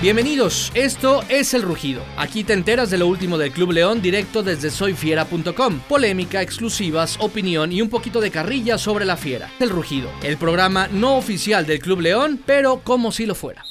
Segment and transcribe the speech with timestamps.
[0.00, 2.02] Bienvenidos, esto es El Rugido.
[2.16, 5.80] Aquí te enteras de lo último del Club León directo desde soyfiera.com.
[5.88, 9.50] Polémica, exclusivas, opinión y un poquito de carrilla sobre la fiera.
[9.58, 13.64] El Rugido, el programa no oficial del Club León, pero como si lo fuera.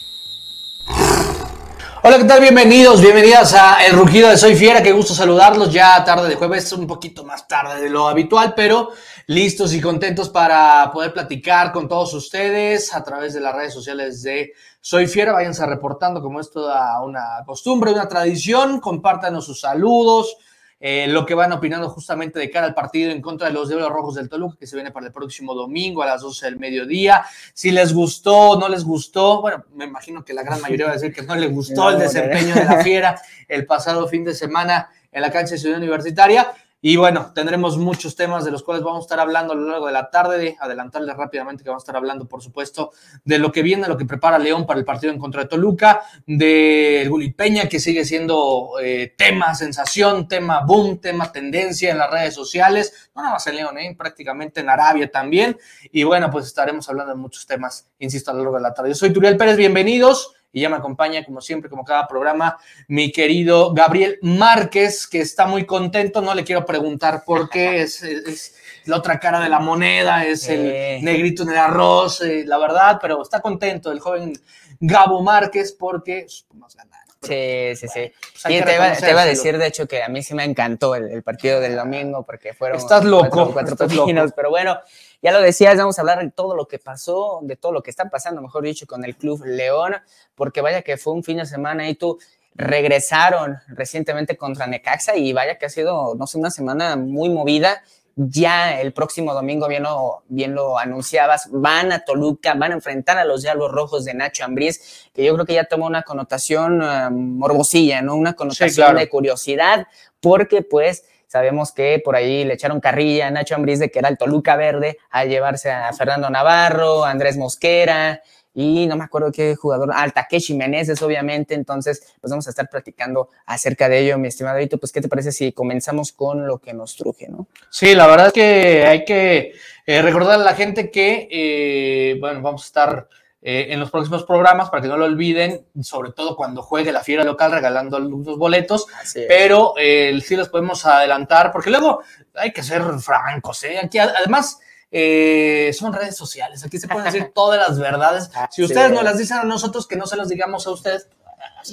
[2.04, 2.41] Hola, ¿qué tal?
[2.41, 4.84] Bienvenidos, bienvenidas a El Rugido de Soy Fiera.
[4.84, 8.91] Qué gusto saludarlos ya tarde de jueves, un poquito más tarde de lo habitual, pero
[9.28, 14.24] listos y contentos para poder platicar con todos ustedes a través de las redes sociales
[14.24, 15.33] de Soy Fiera.
[15.33, 18.79] Váyanse reportando como es toda una costumbre, una tradición.
[18.79, 20.38] Compártanos sus saludos,
[20.79, 23.89] eh, lo que van opinando justamente de cara al partido en contra de los Diablos
[23.89, 27.25] Rojos del Toluca, que se viene para el próximo domingo a las 12 del mediodía.
[27.54, 30.96] Si les gustó, no les gustó, bueno, me imagino que la gran mayoría va a
[30.96, 34.89] decir que no les gustó el desempeño de la Fiera el pasado fin de semana
[35.11, 36.53] en la cancha de Ciudad Universitaria.
[36.80, 39.88] Y bueno, tendremos muchos temas de los cuales vamos a estar hablando a lo largo
[39.88, 40.38] de la tarde.
[40.38, 42.92] De adelantarles rápidamente que vamos a estar hablando, por supuesto,
[43.26, 46.03] de lo que viene, lo que prepara León para el partido en contra de Toluca,
[46.28, 52.11] de Guli Peña, que sigue siendo eh, tema sensación, tema boom, tema tendencia en las
[52.11, 53.09] redes sociales.
[53.16, 53.95] No nada más en León, ¿eh?
[53.97, 55.58] prácticamente en Arabia también.
[55.91, 58.89] Y bueno, pues estaremos hablando de muchos temas, insisto, a lo largo de la tarde.
[58.89, 63.12] Yo soy Turiel Pérez, bienvenidos y ya me acompaña, como siempre, como cada programa, mi
[63.12, 66.22] querido Gabriel Márquez, que está muy contento.
[66.22, 70.48] No le quiero preguntar por qué, es, es la otra cara de la moneda, es
[70.48, 74.34] el negrito en el arroz, eh, la verdad, pero está contento el joven
[74.80, 77.06] Gabo Márquez porque nos ganaron.
[77.28, 78.11] Sí, sí, sí.
[78.42, 80.44] Pues y te iba, te iba, a decir, de hecho, que a mí sí me
[80.44, 82.78] encantó el, el partido del domingo porque fueron.
[82.78, 83.52] Estás loco.
[83.53, 84.80] Cuatro, cuatro estás pero bueno,
[85.22, 87.89] ya lo decías, vamos a hablar de todo lo que pasó, de todo lo que
[87.89, 89.95] está pasando, mejor dicho, con el Club León,
[90.36, 92.17] porque vaya que fue un fin de semana y tú
[92.58, 97.84] regresaron recientemente contra Necaxa y vaya que ha sido, no sé, una semana muy movida.
[98.19, 103.19] Ya el próximo domingo, bien lo, bien lo anunciabas, van a Toluca, van a enfrentar
[103.19, 106.81] a los Diablos Rojos de Nacho Ambriz, que yo creo que ya tomó una connotación
[106.81, 108.15] uh, morbosilla, ¿no?
[108.15, 108.97] Una connotación sí, claro.
[108.97, 109.88] de curiosidad,
[110.19, 114.07] porque pues Sabemos que por ahí le echaron carrilla a Nacho Ambriz de que era
[114.07, 118.22] el Toluca Verde a llevarse a Fernando Navarro, a Andrés Mosquera
[118.59, 121.53] y no me acuerdo qué jugador, al Takeshi Meneses, obviamente.
[121.53, 124.79] Entonces, pues vamos a estar platicando acerca de ello, mi estimado Hito.
[124.79, 127.45] Pues, ¿qué te parece si comenzamos con lo que nos truje, no?
[127.69, 129.53] Sí, la verdad es que hay que
[129.85, 133.07] eh, recordar a la gente que, eh, bueno, vamos a estar
[133.44, 137.03] eh, en los próximos programas para que no lo olviden, sobre todo cuando juegue la
[137.03, 138.88] fiera local regalando los boletos,
[139.28, 142.01] pero eh, sí los podemos adelantar porque luego
[142.34, 143.78] hay que ser francos, ¿eh?
[143.78, 144.59] Aquí además
[144.92, 148.30] eh, son redes sociales, aquí se pueden decir todas las verdades.
[148.52, 151.08] Si ustedes nos las dicen a nosotros, que no se los digamos a ustedes,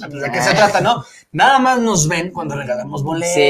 [0.09, 1.05] ¿De qué se trata, no?
[1.31, 3.33] Nada más nos ven cuando regalamos boletos.
[3.33, 3.41] Sí,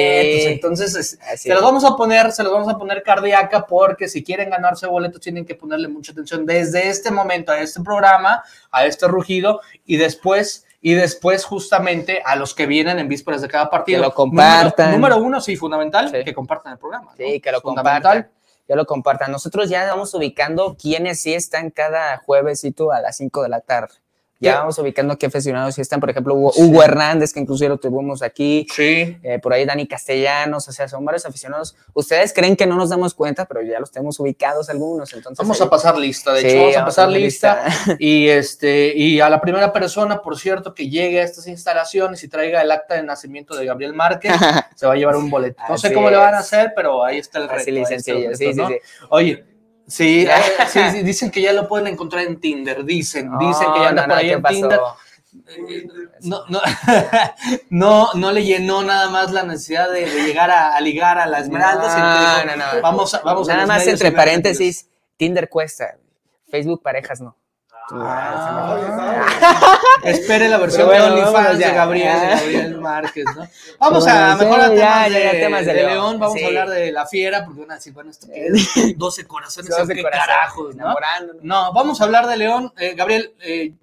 [0.47, 4.23] Entonces, es, se los vamos a poner, se los vamos a poner cardíaca porque si
[4.23, 8.85] quieren ganarse boletos tienen que ponerle mucha atención desde este momento a este programa, a
[8.85, 13.71] este rugido y después y después justamente a los que vienen en vísperas de cada
[13.71, 14.01] partido.
[14.01, 14.91] Que lo compartan.
[14.91, 16.23] Número, número uno, sí, fundamental, sí.
[16.23, 17.11] que compartan el programa.
[17.11, 17.17] ¿no?
[17.17, 18.29] Sí, que lo compartan.
[18.67, 19.31] Ya lo compartan.
[19.31, 24.04] Nosotros ya vamos ubicando quiénes sí están cada juevesito a las 5 de la tarde.
[24.45, 26.61] Ya vamos ubicando qué aficionados están, por ejemplo, Hugo, sí.
[26.61, 29.17] Hugo, Hernández, que incluso lo tuvimos aquí, sí.
[29.23, 31.75] eh, por ahí Dani Castellanos, o sea, son varios aficionados.
[31.93, 35.37] Ustedes creen que no nos damos cuenta, pero ya los tenemos ubicados algunos, entonces.
[35.37, 35.67] Vamos ahí...
[35.67, 37.65] a pasar lista, de hecho, vamos a pasar lista.
[37.65, 37.95] lista.
[37.99, 42.27] y, este, y a la primera persona, por cierto, que llegue a estas instalaciones y
[42.27, 44.33] traiga el acta de nacimiento de Gabriel Márquez,
[44.75, 45.61] se va a llevar un boleto.
[45.67, 46.13] No sé cómo es.
[46.13, 47.61] le van a hacer, pero ahí está el reto.
[47.61, 48.67] Así sencillo, sí, ¿no?
[48.67, 48.75] sí,
[49.09, 49.45] Oye,
[49.87, 50.31] Sí, eh,
[50.67, 54.03] sí, sí, dicen que ya lo pueden encontrar en Tinder, dicen, dicen que ya anda
[54.03, 54.55] no, por ahí en pasó?
[54.55, 54.79] Tinder.
[56.21, 56.61] No, no,
[57.69, 61.27] no, no le llenó nada más la necesidad de, de llegar a, a, ligar a
[61.27, 62.45] la Esmeralda.
[62.45, 62.81] No, no, no.
[62.81, 64.87] Vamos, a, vamos nada más entre paréntesis,
[65.17, 65.97] Tinder cuesta,
[66.49, 67.35] Facebook parejas no.
[67.91, 69.27] Ah,
[70.03, 73.47] espere la versión bueno, de OnlyFans de Gabriel, de Gabriel Márquez, ¿no?
[73.79, 76.43] Vamos a mejor a temas, ya, de, ya, temas de, de, León, vamos sí.
[76.43, 79.69] a hablar de la fiera, porque van a decir, bueno, esto que es 12 corazones,
[79.69, 80.95] 12 ¿qué corazones, carajos, ¿no?
[81.41, 82.73] No, vamos a hablar de León.
[82.77, 83.73] Eh, Gabriel, eh,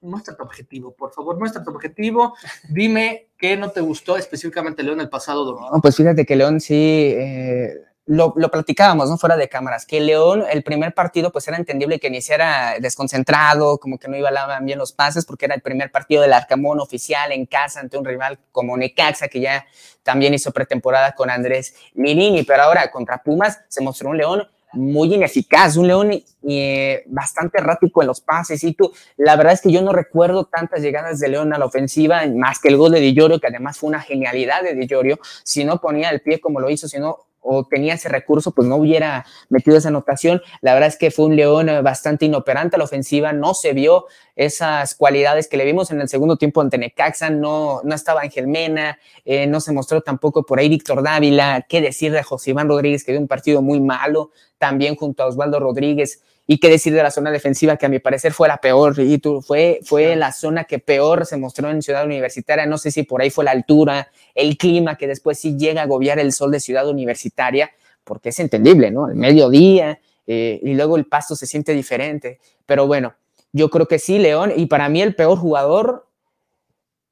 [0.00, 2.34] muestra tu objetivo, por favor, muestra tu objetivo.
[2.68, 5.70] Dime qué no te gustó específicamente León el pasado domingo.
[5.72, 7.12] No, pues fíjate que León sí...
[7.16, 9.18] Eh lo, lo, platicábamos, ¿no?
[9.18, 13.98] Fuera de cámaras, que León, el primer partido, pues era entendible que iniciara desconcentrado, como
[13.98, 14.30] que no iba
[14.60, 18.04] bien los pases, porque era el primer partido del Arcamón oficial en casa ante un
[18.04, 19.66] rival como Necaxa, que ya
[20.04, 25.12] también hizo pretemporada con Andrés Mirini, pero ahora contra Pumas se mostró un León muy
[25.12, 28.62] ineficaz, un León eh, bastante errático en los pases.
[28.62, 31.64] Y tú, la verdad es que yo no recuerdo tantas llegadas de León a la
[31.64, 34.86] ofensiva, más que el gol de Di Llorio, que además fue una genialidad de Di
[34.86, 38.50] Llorio, si no ponía el pie como lo hizo, si no o tenía ese recurso,
[38.50, 40.42] pues no hubiera metido esa anotación.
[40.60, 42.76] La verdad es que fue un León bastante inoperante.
[42.76, 44.06] A la ofensiva, no se vio.
[44.34, 48.48] Esas cualidades que le vimos en el segundo tiempo ante Necaxa, no, no estaba Ángel
[48.48, 52.68] Mena, eh, no se mostró tampoco por ahí Víctor Dávila, qué decir de José Iván
[52.68, 56.94] Rodríguez, que dio un partido muy malo, también junto a Osvaldo Rodríguez, y qué decir
[56.94, 60.32] de la zona defensiva, que a mi parecer fue la peor, y fue, fue la
[60.32, 62.66] zona que peor se mostró en Ciudad Universitaria.
[62.66, 65.84] No sé si por ahí fue la altura, el clima, que después sí llega a
[65.84, 67.70] agobiar el sol de Ciudad Universitaria,
[68.04, 69.08] porque es entendible, ¿no?
[69.08, 72.38] El mediodía, eh, y luego el pasto se siente diferente.
[72.64, 73.14] Pero bueno,
[73.52, 76.06] yo creo que sí, León, y para mí el peor jugador,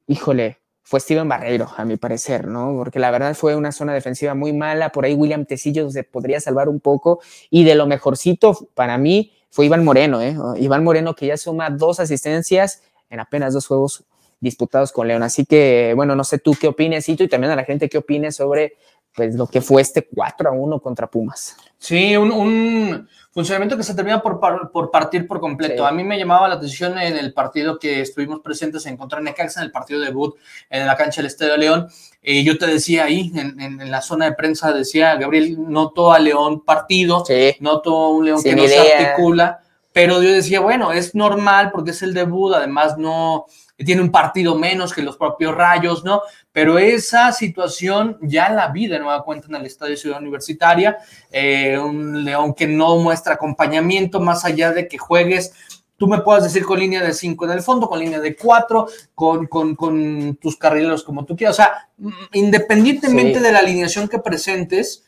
[0.07, 2.75] híjole, fue Steven Barreiro, a mi parecer, ¿no?
[2.77, 6.41] Porque la verdad fue una zona defensiva muy mala, por ahí William Tecillo se podría
[6.41, 7.21] salvar un poco,
[7.51, 10.37] y de lo mejorcito para mí fue Iván Moreno, ¿eh?
[10.59, 14.05] Iván Moreno que ya suma dos asistencias en apenas dos juegos
[14.41, 15.23] disputados con León.
[15.23, 18.37] Así que, bueno, no sé tú qué opines, y también a la gente qué opines
[18.37, 18.75] sobre
[19.15, 21.57] pues lo que fue este 4 a 1 contra Pumas.
[21.79, 24.41] Sí, un, funcionamiento que se termina por,
[24.71, 25.87] por partir por completo.
[25.87, 29.61] A mí me llamaba la atención en el partido que estuvimos presentes en contra Necaxa,
[29.61, 30.37] en el partido de debut
[30.71, 31.89] en la cancha del Estadio León.
[32.23, 36.65] y yo te decía ahí, en, la zona de prensa, decía, Gabriel, noto a León
[36.65, 37.57] partido, sí.
[37.61, 39.61] noto un León que no se articula,
[39.93, 43.47] pero yo decía, bueno, es normal porque es el debut, además no
[43.77, 46.23] tiene un partido menos que los propios Rayos, ¿no?
[46.53, 50.99] Pero esa situación ya la vi de nueva cuenta en el Estadio Ciudad Universitaria,
[51.31, 55.53] eh, un León que no muestra acompañamiento más allá de que juegues
[55.97, 58.87] tú me puedas decir con línea de 5 en el fondo, con línea de 4,
[59.15, 61.59] con, con, tus carrileros como tú quieras.
[61.59, 61.89] O sea,
[62.33, 65.05] independientemente de la alineación que presentes,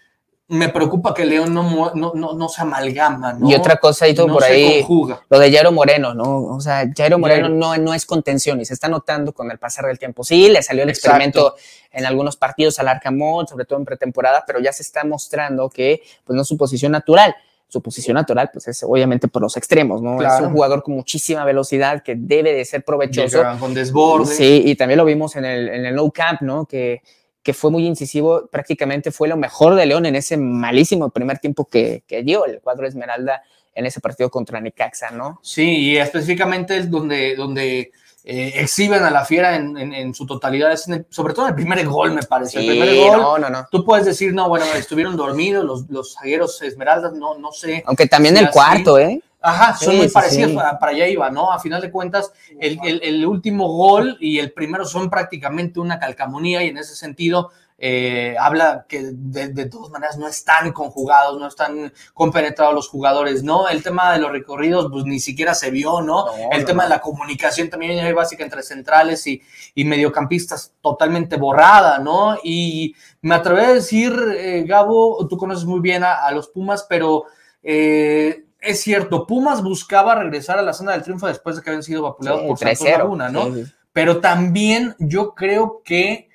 [0.48, 3.50] me preocupa que León no, no, no, se amalgama, ¿no?
[3.50, 4.86] Y otra cosa, y todo por ahí,
[5.28, 6.44] lo de Jairo Moreno, ¿no?
[6.44, 9.86] O sea, Jairo Moreno no, no es contención y se está notando con el pasar
[9.86, 10.22] del tiempo.
[10.22, 11.56] Sí, le salió el experimento
[11.90, 16.02] en algunos partidos al Arcamón, sobre todo en pretemporada, pero ya se está mostrando que
[16.24, 17.34] pues no es su posición natural.
[17.68, 20.22] Su posición natural, pues es obviamente por los extremos, ¿no?
[20.22, 23.42] Es un jugador con muchísima velocidad que debe de ser provechoso.
[23.58, 24.32] con desborde.
[24.32, 26.66] Sí, y también lo vimos en el, en el no camp, ¿no?
[26.66, 27.02] Que
[27.46, 31.64] que fue muy incisivo, prácticamente fue lo mejor de León en ese malísimo primer tiempo
[31.66, 33.40] que, que dio el cuadro Esmeralda
[33.72, 35.38] en ese partido contra Necaxa, ¿no?
[35.44, 37.92] Sí, y específicamente es donde, donde
[38.24, 41.86] eh, exhiben a la fiera en, en, su totalidad, es sobre todo en el primer
[41.86, 42.58] gol, me parece.
[42.58, 43.68] el primer gol, no, no, no.
[43.70, 47.84] Tú puedes decir, no, bueno, estuvieron dormidos los, los zagueros Esmeraldas, no, no sé.
[47.86, 49.22] Aunque también el cuarto, ¿eh?
[49.46, 51.52] Ajá, son muy parecidos, Para, allá iba, ¿no?
[51.52, 56.64] A final de cuentas, el, el, último gol y el primero son prácticamente una calcamonía
[56.64, 61.92] y en ese sentido eh, habla que de, todas maneras no están conjugados, no están
[62.14, 63.68] compenetrados los jugadores, ¿no?
[63.68, 66.26] El tema de los recorridos, pues ni siquiera se vio, ¿no?
[66.50, 69.42] el tema de la comunicación también hay básica entre centrales y,
[69.74, 72.38] y, mediocampistas totalmente borrada, ¿no?
[72.42, 77.24] Y me atrevo a decir, eh, Gabo, tú conoces muy bien a, los Pumas, pero...
[77.62, 81.82] Eh, es cierto, Pumas buscaba regresar a la zona del triunfo después de que habían
[81.82, 83.48] sido vapuleados por Santos Laguna, ¿no?
[83.92, 86.28] Pero también yo creo que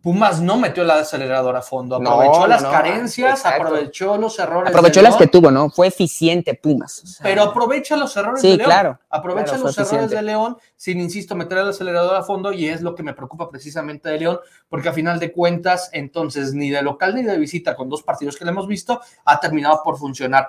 [0.00, 4.70] Pumas no metió la aceleradora a fondo, aprovechó las carencias, aprovechó los errores.
[4.70, 5.68] Aprovechó las que tuvo, ¿no?
[5.68, 7.18] Fue eficiente Pumas.
[7.22, 8.64] Pero aprovecha los errores de León.
[8.64, 12.80] Claro, aprovecha los errores de León sin, insisto, meter el acelerador a fondo y es
[12.80, 14.40] lo que me preocupa precisamente de León,
[14.70, 18.36] porque a final de cuentas, entonces, ni de local ni de visita, con dos partidos
[18.36, 20.48] que le hemos visto, ha terminado por funcionar.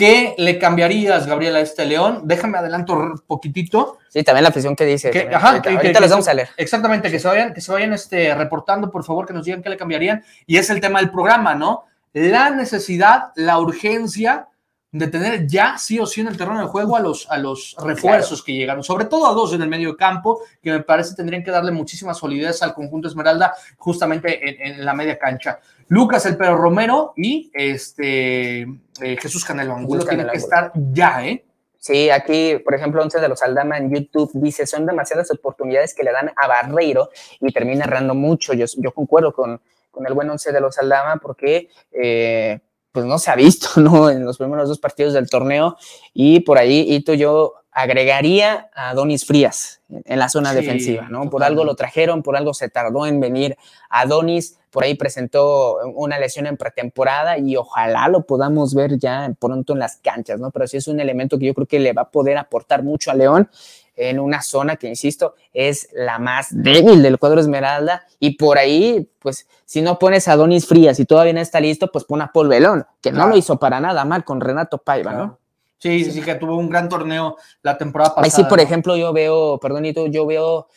[0.00, 2.22] ¿Qué le cambiarías, Gabriela, a este León?
[2.24, 3.98] Déjame adelanto un poquitito.
[4.08, 5.28] Sí, también la afición que dice.
[5.30, 6.48] ajá, ahorita, les vamos a leer.
[6.56, 9.68] Exactamente, que se vayan, que se vayan este, reportando, por favor, que nos digan qué
[9.68, 10.24] le cambiarían.
[10.46, 11.84] Y es el tema del programa, ¿no?
[12.14, 14.48] La necesidad, la urgencia
[14.90, 17.76] de tener ya sí o sí en el terreno de juego a los, a los
[17.78, 21.44] refuerzos que llegaron, sobre todo a dos en el medio campo, que me parece tendrían
[21.44, 25.60] que darle muchísima solidez al conjunto Esmeralda justamente en, la media cancha.
[25.88, 28.66] Lucas El Pedro Romero y este
[29.02, 31.44] eh, Jesús Canelo Angulo tienen que estar ya, ¿eh?
[31.78, 36.02] Sí, aquí, por ejemplo, Once de los Aldama en YouTube dice, son demasiadas oportunidades que
[36.02, 37.08] le dan a Barreiro
[37.40, 38.52] y termina errando mucho.
[38.52, 41.68] Yo, yo concuerdo con, con el buen Once de los Aldama porque...
[41.92, 42.60] Eh,
[42.92, 44.10] pues no se ha visto, ¿no?
[44.10, 45.76] En los primeros dos partidos del torneo.
[46.12, 51.30] Y por ahí, Ito, yo agregaría a Donis Frías en la zona defensiva, ¿no?
[51.30, 53.56] Por algo lo trajeron, por algo se tardó en venir
[53.88, 59.32] a Donis, por ahí presentó una lesión en pretemporada y ojalá lo podamos ver ya
[59.38, 60.50] pronto en las canchas, ¿no?
[60.50, 63.10] Pero sí es un elemento que yo creo que le va a poder aportar mucho
[63.10, 63.48] a León
[63.96, 68.06] en una zona que, insisto, es la más débil del cuadro Esmeralda.
[68.18, 71.90] Y por ahí, pues, si no pones a Donis Frías y todavía no está listo,
[71.92, 75.12] pues pon a Paul Belón, que no lo hizo para nada mal con Renato Paiva,
[75.12, 75.39] ¿no?
[75.80, 78.24] Sí, sí, sí, que tuvo un gran torneo la temporada pasada.
[78.24, 80.68] Ahí sí, por ejemplo, yo veo, perdónito, yo veo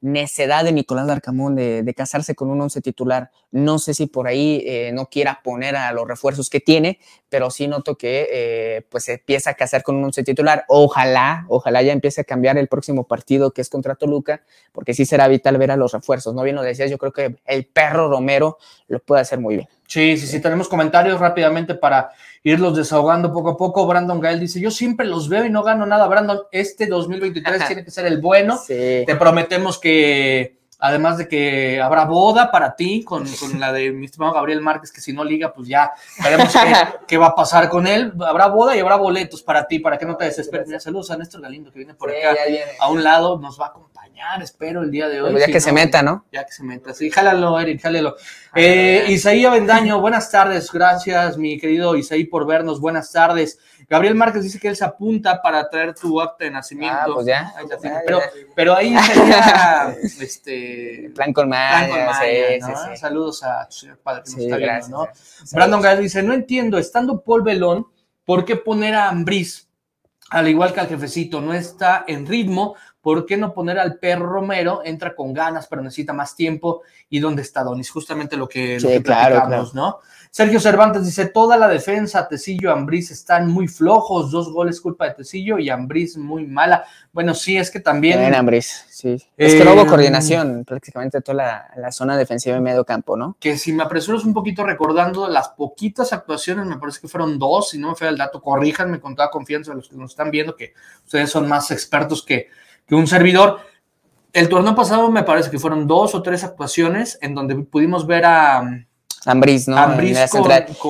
[0.00, 3.30] necedad de Nicolás Darcamón de, de, casarse con un once titular.
[3.50, 7.50] No sé si por ahí eh, no quiera poner a los refuerzos que tiene, pero
[7.50, 10.64] sí noto que eh, pues se empieza a casar con un once titular.
[10.68, 15.04] Ojalá, ojalá ya empiece a cambiar el próximo partido que es contra Toluca, porque sí
[15.04, 16.34] será vital ver a los refuerzos.
[16.34, 18.58] No bien lo decías, yo creo que el perro Romero
[18.88, 19.68] lo puede hacer muy bien.
[19.86, 22.10] Sí, sí, sí, tenemos comentarios rápidamente para
[22.42, 23.86] irlos desahogando poco a poco.
[23.86, 26.06] Brandon Gael dice, yo siempre los veo y no gano nada.
[26.06, 28.58] Brandon, este 2023 tiene que ser el bueno.
[28.66, 33.24] Te prometemos que, además de que habrá boda para ti con,
[33.58, 36.52] la de mi estimado Gabriel Márquez, que si no liga, pues ya veremos
[37.06, 38.12] qué, va a pasar con él.
[38.26, 40.66] Habrá boda y habrá boletos para ti, para que no te desesperes.
[40.66, 42.34] Mira, saludos a Néstor Galindo, que viene por acá
[42.80, 43.72] a un lado, nos va a
[44.40, 45.38] espero, el día de hoy.
[45.38, 46.24] ya que se meta, ¿no?
[46.32, 48.16] Ya que se meta, sí, jálalo, Eric, jálalo.
[48.54, 53.58] Eh, Isaí Avendaño, buenas tardes, gracias, mi querido Isaí, por vernos, buenas tardes.
[53.88, 56.98] Gabriel Márquez dice que él se apunta para traer tu acta de nacimiento.
[56.98, 57.52] Ah, pues ya.
[58.04, 58.20] pero,
[58.54, 61.12] pero ahí sería, este...
[61.14, 62.12] Plan con Maya,
[62.96, 65.08] Saludos a tu señor padre que nos está viendo, ¿no?
[65.52, 67.86] Brandon Gael dice, no entiendo, estando Paul Belón,
[68.24, 69.68] ¿por qué poner a Ambris?
[70.30, 72.74] Al igual que al jefecito, no está en ritmo,
[73.06, 74.80] ¿por qué no poner al perro Romero?
[74.84, 76.82] Entra con ganas, pero necesita más tiempo.
[77.08, 77.88] ¿Y dónde está Donis?
[77.88, 80.00] Justamente lo que, sí, claro, ¿no?
[80.32, 85.14] Sergio Cervantes dice, toda la defensa, Tecillo, Ambriz están muy flojos, dos goles culpa de
[85.14, 86.84] Tecillo y Ambriz muy mala.
[87.12, 88.20] Bueno, sí, es que también...
[88.24, 89.16] En Ambriz, sí.
[89.36, 93.16] es que no hubo eh, coordinación prácticamente toda la, la, zona defensiva y medio campo,
[93.16, 93.36] ¿no?
[93.38, 97.70] Que si me apresuro un poquito recordando las poquitas actuaciones, me parece que fueron dos,
[97.70, 100.32] si no me fue el dato, corríjanme con toda confianza a los que nos están
[100.32, 102.48] viendo, que ustedes son más expertos que,
[102.86, 103.60] que un servidor.
[104.32, 108.26] El torneo pasado me parece que fueron dos o tres actuaciones en donde pudimos ver
[108.26, 108.62] a
[109.24, 109.76] Ambris, ¿no?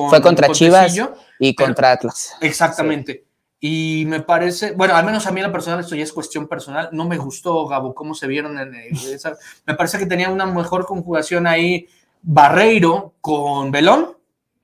[0.09, 0.95] fue contra Chivas
[1.39, 2.35] y contra Atlas.
[2.41, 3.25] Exactamente.
[3.59, 6.47] Y me parece, bueno, al menos a mí en la personal, esto ya es cuestión
[6.47, 9.35] personal, no me gustó, Gabo, cómo se vieron en esa,
[9.65, 11.87] me parece que tenía una mejor conjugación ahí
[12.21, 14.16] Barreiro con Belón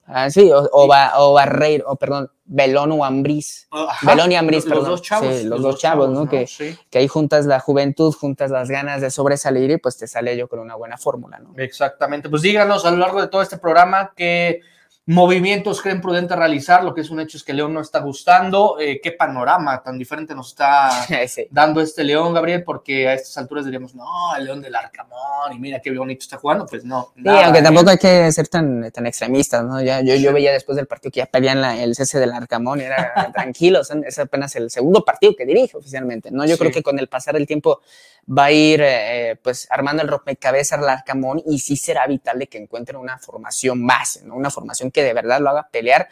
[0.05, 3.69] Ah, sí, o, o, Barreiro, o perdón, Belón o Ambriz.
[4.01, 4.79] Belón y Ambriz, perdón.
[4.79, 5.35] Los dos chavos.
[5.35, 6.27] Sí, los, dos, chavos, ¿no?
[6.27, 6.47] Que,
[6.89, 10.49] que ahí juntas la juventud, juntas las ganas de sobresalir y pues te sale yo
[10.49, 11.53] con una buena fórmula, ¿no?
[11.57, 12.29] Exactamente.
[12.29, 14.61] Pues díganos a lo largo de todo este programa que
[15.05, 16.83] movimientos creen prudente realizar.
[16.83, 18.77] Lo que es un hecho es que León no está gustando.
[18.79, 20.89] Eh, ¿Qué panorama tan diferente nos está
[21.51, 22.63] dando este León, Gabriel?
[22.63, 24.05] Porque a estas alturas diríamos, no,
[24.37, 26.65] el León del Arcamón y mira qué bonito está jugando.
[26.65, 27.13] Pues no.
[27.15, 29.81] Sí, aunque tampoco hay que ser tan, tan extremistas, ¿no?
[29.81, 32.83] Ya, yo, yo veía después del partido que ya pedían el cese del Arcamón y
[32.83, 33.91] era tranquilos.
[34.05, 36.45] Es apenas el segundo partido que dirige oficialmente, ¿no?
[36.45, 37.81] Yo creo que con el pasar del tiempo
[38.25, 42.47] va a ir eh, pues armando el rompecabezas al Arcamón y sí será vital de
[42.47, 44.35] que encuentren una formación base, ¿no?
[44.35, 46.07] Una formación que de verdad lo haga pelear,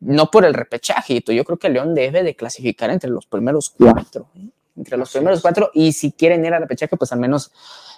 [0.00, 4.28] no por el repechaje, yo creo que León debe de clasificar entre los primeros cuatro,
[4.36, 4.48] ¿eh?
[4.76, 7.50] entre los primeros cuatro y si quieren ir al repechaje, pues al menos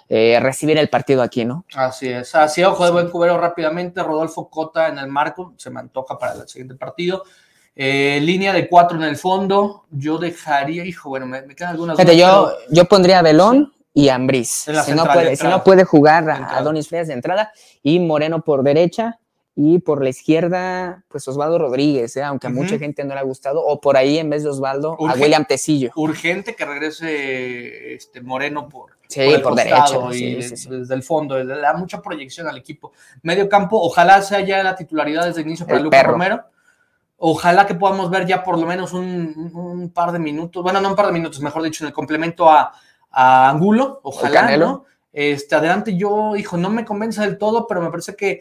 [0.09, 1.65] eh, recibir el partido aquí, ¿no?
[1.75, 5.79] Así es, así ojo de buen cubero rápidamente, Rodolfo Cota en el marco, se me
[5.79, 7.23] antoja para el siguiente partido.
[7.75, 11.97] Eh, línea de cuatro en el fondo, yo dejaría, hijo, bueno, me, quedan algunas.
[12.17, 14.65] yo, yo pondría a Belón y Ambriz.
[14.85, 18.41] Si no, puede, si no puede jugar a, a Donis Frías de entrada y Moreno
[18.41, 19.19] por derecha
[19.55, 22.23] y por la izquierda, pues Osvaldo Rodríguez, ¿eh?
[22.23, 24.97] aunque a mucha gente no le ha gustado, o por ahí en vez de Osvaldo,
[25.05, 25.91] a William Tecillo.
[25.95, 29.97] Urgente que regrese este Moreno por, sí, por, derecha.
[30.13, 32.93] Y desde, el fondo, le da mucha proyección al equipo.
[33.23, 36.45] Medio campo, ojalá sea ya la titularidad desde el inicio para Lucas Romero.
[37.17, 40.95] Ojalá que podamos ver ya por lo menos un, par de minutos, bueno, no un
[40.95, 42.71] par de minutos, mejor dicho, en el complemento a,
[43.13, 44.85] Angulo, ojalá, ¿no?
[45.11, 48.39] Este, adelante yo, hijo, no me convence del todo, pero me parece que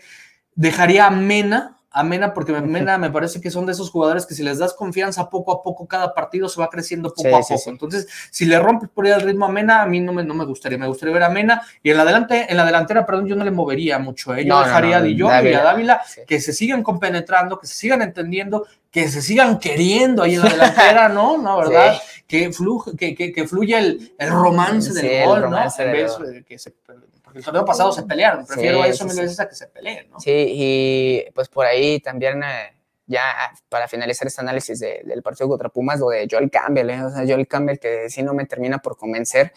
[0.60, 4.34] dejaría a Mena, a Mena, porque Mena me parece que son de esos jugadores que
[4.34, 7.70] si les das confianza poco a poco, cada partido se va creciendo poco a poco.
[7.70, 10.34] Entonces, si le rompes por ahí el ritmo a Mena, a mí no me, no
[10.34, 10.76] me gustaría.
[10.76, 13.44] Me gustaría ver a Mena y en la, delante, en la delantera, perdón, yo no
[13.44, 14.34] le movería mucho.
[14.34, 14.44] ¿eh?
[14.44, 18.66] Yo dejaría a Dillon y a Dávila que se sigan compenetrando, que se sigan entendiendo,
[18.90, 21.38] que se sigan queriendo ahí en la delantera, ¿no?
[21.42, 21.94] ¿No, verdad?
[22.26, 22.50] Que,
[22.98, 25.58] que, que, que, fluya el, el romance del gol, ¿no?
[25.58, 26.74] En vez de que se
[27.34, 28.46] el torneo pasado se pelearon.
[28.46, 30.20] Prefiero eso mil veces a que se peleen, ¿no?
[30.20, 32.72] Sí, y pues por ahí también, eh,
[33.06, 33.22] ya
[33.68, 37.04] para finalizar este análisis del partido contra Pumas, lo de Joel Campbell, ¿eh?
[37.04, 39.52] O sea, Joel Campbell que sí no me termina por convencer.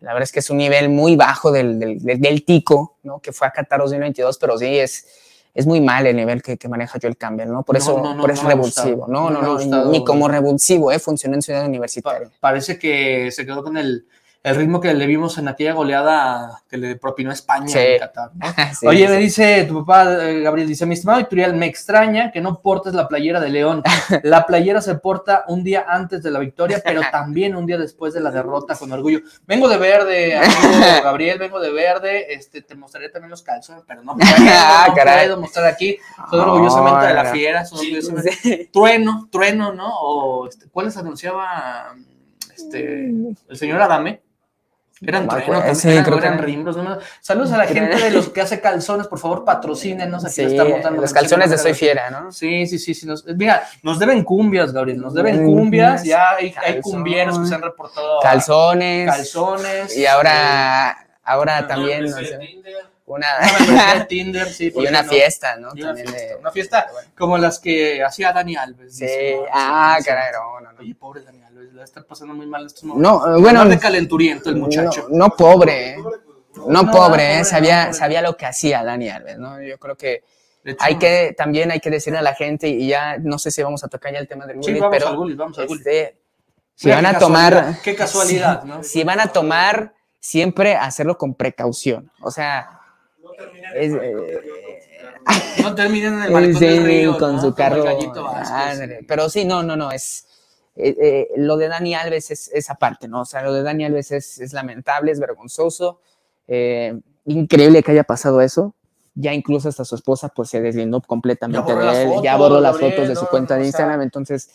[0.00, 3.20] La verdad es que es un nivel muy bajo del, del, del, Tico, ¿no?
[3.20, 5.06] Que fue a Qatar 2022, pero sí es,
[5.54, 7.62] es muy mal el nivel que, que maneja Joel Campbell, ¿no?
[7.62, 9.30] Por eso, por eso revulsivo, ¿no?
[9.30, 10.98] No, no, ni como revulsivo, ¿eh?
[10.98, 12.30] Funcionó en Ciudad Universitaria.
[12.40, 14.06] Parece que se quedó con el
[14.42, 17.78] el ritmo que le vimos en aquella goleada que le propinó España Sí.
[17.78, 18.30] en Qatar.
[18.34, 18.46] ¿no?
[18.80, 19.12] Sí, Oye, sí.
[19.12, 22.94] me dice tu papá, eh, Gabriel, dice, mi estimado Ituriel, me extraña que no portes
[22.94, 23.82] la playera de León.
[24.22, 28.14] La playera se porta un día antes de la victoria, pero también un día después
[28.14, 29.20] de la derrota con orgullo.
[29.46, 32.32] Vengo de verde, amigo Gabriel, vengo de verde.
[32.32, 35.98] Este, te mostraré también los calzones, pero no puedo, Ah, no puedo mostrar aquí.
[36.30, 38.70] Soy orgullosamente de la fiera, soy orgullosamente...
[38.72, 39.88] Trueno, trueno, ¿no?
[40.00, 41.94] O, este, ¿cuáles anunciaba
[42.54, 43.06] este,
[43.48, 44.22] el señor Adame?
[45.02, 45.60] Eran No me trueno, acuerdo.
[45.60, 46.04] también, Sí, eran,
[46.36, 46.76] creo rimbros.
[46.76, 46.98] ¿no?
[47.20, 50.24] Saludos a la gente de los que hace calzones, por favor, patrocínenos.
[50.24, 51.72] Aquí Sí, estamos los calzones de Soy.
[51.74, 52.30] Fiera, ¿no?
[52.32, 53.06] Sí, sí, sí, sí.
[53.06, 56.04] Nos, mira, nos deben cumbias, Gabriel, nos deben Mm, cumbias.
[56.04, 58.20] Ya hay, hay cumbieros que se han reportado.
[58.20, 59.06] a Calzones.
[59.08, 59.96] Calzones.
[59.96, 62.38] Y ahora, ahora No, también, No, sé,
[63.06, 63.26] una,
[63.70, 64.70] una Tinder, sí.
[64.70, 65.08] ¿por y una no?
[65.10, 65.70] fiesta, ¿no?
[65.74, 66.86] Y una También fiesta, de- una fiesta
[67.18, 68.96] como las que hacía Dani Alves.
[68.96, 69.06] Sí,
[69.52, 70.78] ah, caray, no, no, no.
[70.80, 73.26] Oye, pobre Dani Alves, le va a estar pasando muy mal estos momentos.
[73.26, 75.06] No, eh, bueno, de calenturiento el muchacho.
[75.10, 75.96] no, no pobre, ¿eh?
[76.66, 77.44] no No, pobre, ¿eh?
[77.44, 77.94] sabía, pobre.
[77.94, 79.60] sabía lo que hacía Dani Alves, ¿no?
[79.62, 80.24] Yo creo que
[80.64, 83.62] hecho, hay que, también hay que decirle a la gente, y ya no sé si
[83.62, 85.66] vamos a tocar ya el tema del Sí, bullying, vamos pero al Gullit, vamos al
[85.66, 85.86] Gullit.
[85.86, 86.16] este,
[86.74, 88.82] si Mira van a tomar, Qué casualidad, ¿no?
[88.82, 92.80] si van a tomar, siempre hacerlo con precaución, o sea,
[93.22, 93.30] No
[93.74, 94.40] el eh,
[95.62, 97.18] No terminen en el Sí, del río.
[97.18, 97.42] con ¿no?
[97.42, 97.76] su carro.
[97.76, 98.50] el gallito Vázquez.
[98.50, 99.04] ándale.
[99.06, 100.26] Pero sí, no, no, no, es
[100.76, 103.22] eh, eh, lo de Dani Alves es esa parte, ¿no?
[103.22, 106.00] O sea, lo de Dani Alves es, es lamentable, es vergonzoso,
[106.48, 108.74] eh, increíble que haya pasado eso.
[109.14, 112.60] Ya incluso hasta su esposa pues se deslindó completamente Ya de él, ya fotos, borró
[112.60, 113.66] las fotos de su cuenta de o sea.
[113.66, 114.50] Instagram, entonces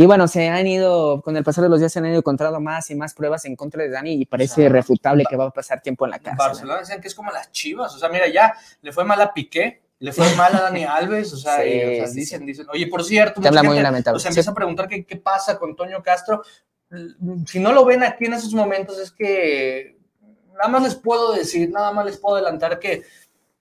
[0.00, 2.60] y bueno, se han ido, con el pasar de los días se han ido encontrando
[2.60, 5.46] más y más pruebas en contra de Dani y parece O sea, irrefutable que va
[5.46, 6.38] a pasar tiempo en la cárcel.
[6.38, 7.92] Barcelona decían que es como las chivas.
[7.96, 11.32] O sea, mira, ya le fue mal a Piqué, le fue mal a Dani Alves.
[11.32, 12.66] O sea, Sí, y, o sea, sí, dicen, dicen.
[12.72, 14.14] Oye, por cierto, mucha muy gente, lamentable.
[14.14, 16.42] pues, se empieza a preguntar qué, qué pasa con Toño Castro.
[17.46, 19.98] Si no lo ven aquí en esos momentos, es que
[20.56, 23.02] nada más les puedo decir, nada más les puedo adelantar que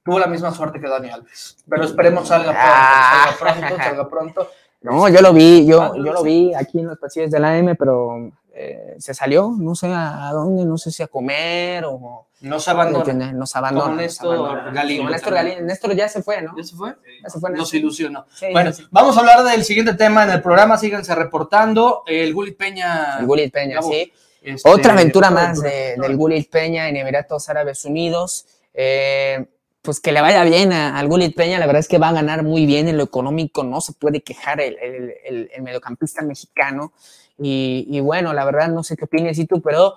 [0.03, 1.57] tuvo la misma suerte que Dani Alves.
[1.67, 3.35] Pero esperemos salga pronto, Ah.
[3.37, 4.51] salga pronto, salga pronto.
[4.81, 7.57] No, yo lo vi, yo, Ah, yo lo vi aquí en los pasillos de la
[7.57, 12.25] M, pero eh, se salió, no sé a, dónde, no sé si a comer o
[12.41, 13.03] nos abandona.
[13.03, 13.53] Como nos
[13.95, 14.71] Néstor abandona.
[14.71, 15.33] Galindo Néstor.
[15.33, 15.61] Galindo.
[15.63, 16.53] Néstor ya se fue, ¿no?
[16.57, 16.95] ¿Ya se fue?
[17.23, 17.79] Ya se fue Nos Néstor.
[17.79, 18.25] ilusionó.
[18.33, 20.77] Sí, Bueno, sí, vamos a hablar del siguiente tema en el programa.
[20.77, 22.03] Síganse reportando.
[22.07, 23.17] El Gullit Peña.
[23.19, 24.11] El Gulit Peña, sí.
[24.41, 28.45] este, Otra aventura más de- del Gulit Peña en Emiratos Árabes Unidos.
[28.73, 29.45] Eh,
[29.81, 32.13] pues que le vaya bien a- al Gulit Peña, la verdad es que va a
[32.13, 36.21] ganar muy bien en lo económico, no se puede quejar el, el- el- el mediocampista
[36.23, 36.91] mexicano.
[37.39, 39.95] Y, y bueno, la verdad no sé qué opinas y tú, pero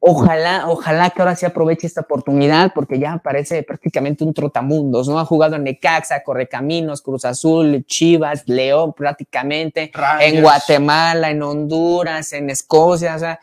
[0.00, 5.20] ojalá, ojalá que ahora sí aproveche esta oportunidad porque ya parece prácticamente un trotamundos, ¿no?
[5.20, 12.48] Ha jugado en Necaxa, Correcaminos, Cruz Azul, Chivas, León prácticamente en Guatemala, en Honduras, en
[12.48, 13.38] Escocia, o sea,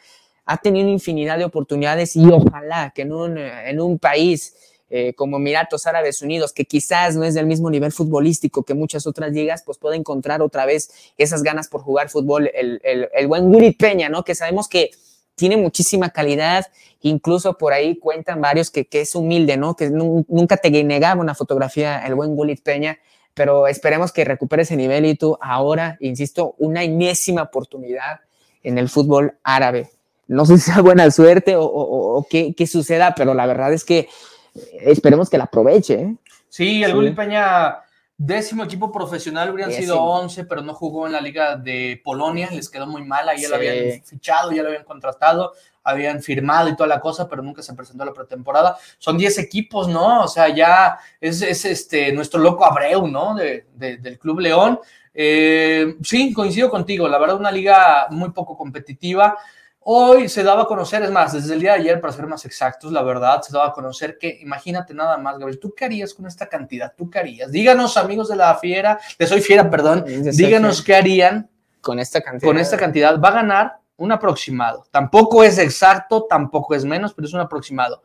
[0.46, 4.56] ha tenido infinidad de oportunidades y ojalá que en un, en un país
[4.90, 9.06] eh, como Emiratos Árabes Unidos, que quizás no es del mismo nivel futbolístico que muchas
[9.08, 13.28] otras ligas, pues pueda encontrar otra vez esas ganas por jugar fútbol, el, el, el
[13.28, 14.24] buen Gurit Peña, ¿no?
[14.24, 14.92] Que sabemos que
[15.36, 16.66] tiene muchísima calidad,
[17.02, 19.76] incluso por ahí cuentan varios que, que es humilde, ¿no?
[19.76, 22.98] Que nu- nunca te negaba una fotografía el buen Gulit Peña,
[23.34, 28.22] pero esperemos que recupere ese nivel y tú ahora, insisto, una enésima oportunidad
[28.64, 29.92] en el fútbol árabe.
[30.28, 34.10] No sé si sea buena suerte o, o- qué, suceda, pero la verdad es que
[34.82, 35.94] esperemos que la aproveche.
[35.96, 36.16] ¿eh?
[36.50, 36.96] Sí, el Sí.
[36.96, 37.78] Gullit Peña,
[38.18, 40.20] décimo equipo profesional, hubieran sido Décimo.
[40.20, 43.28] 11, pero no jugó en la Liga de Polonia, les quedó muy mal.
[43.30, 43.68] Ahí ya lo Sí.
[43.68, 47.74] habían fichado, ya lo habían contratado, habían firmado y toda la cosa, pero nunca se
[47.74, 48.78] presentó a la pretemporada.
[48.98, 50.24] Son 10 equipos, ¿no?
[50.24, 53.36] O sea, ya es, es este, nuestro loco Abreu, ¿no?
[53.36, 54.80] De- de- del Club León.
[55.14, 59.38] Eh, sí, coincido contigo, la verdad, una liga muy poco competitiva.
[59.90, 62.44] Hoy se daba a conocer, es más, desde el día de ayer, para ser más
[62.44, 66.14] exactos, la verdad, se daba a conocer que, imagínate nada más, Gabriel, ¿tú qué harías
[66.14, 66.92] con esta cantidad?
[66.98, 67.52] ¿Tú qué harías?
[67.54, 72.50] Díganos, amigos de la fiera, de Soy Fiera, perdón, díganos qué harían Con esta cantidad.
[72.50, 73.18] con esta cantidad.
[73.18, 74.86] Va a ganar un aproximado.
[74.92, 78.04] Tampoco es exacto, tampoco es menos, pero es un aproximado.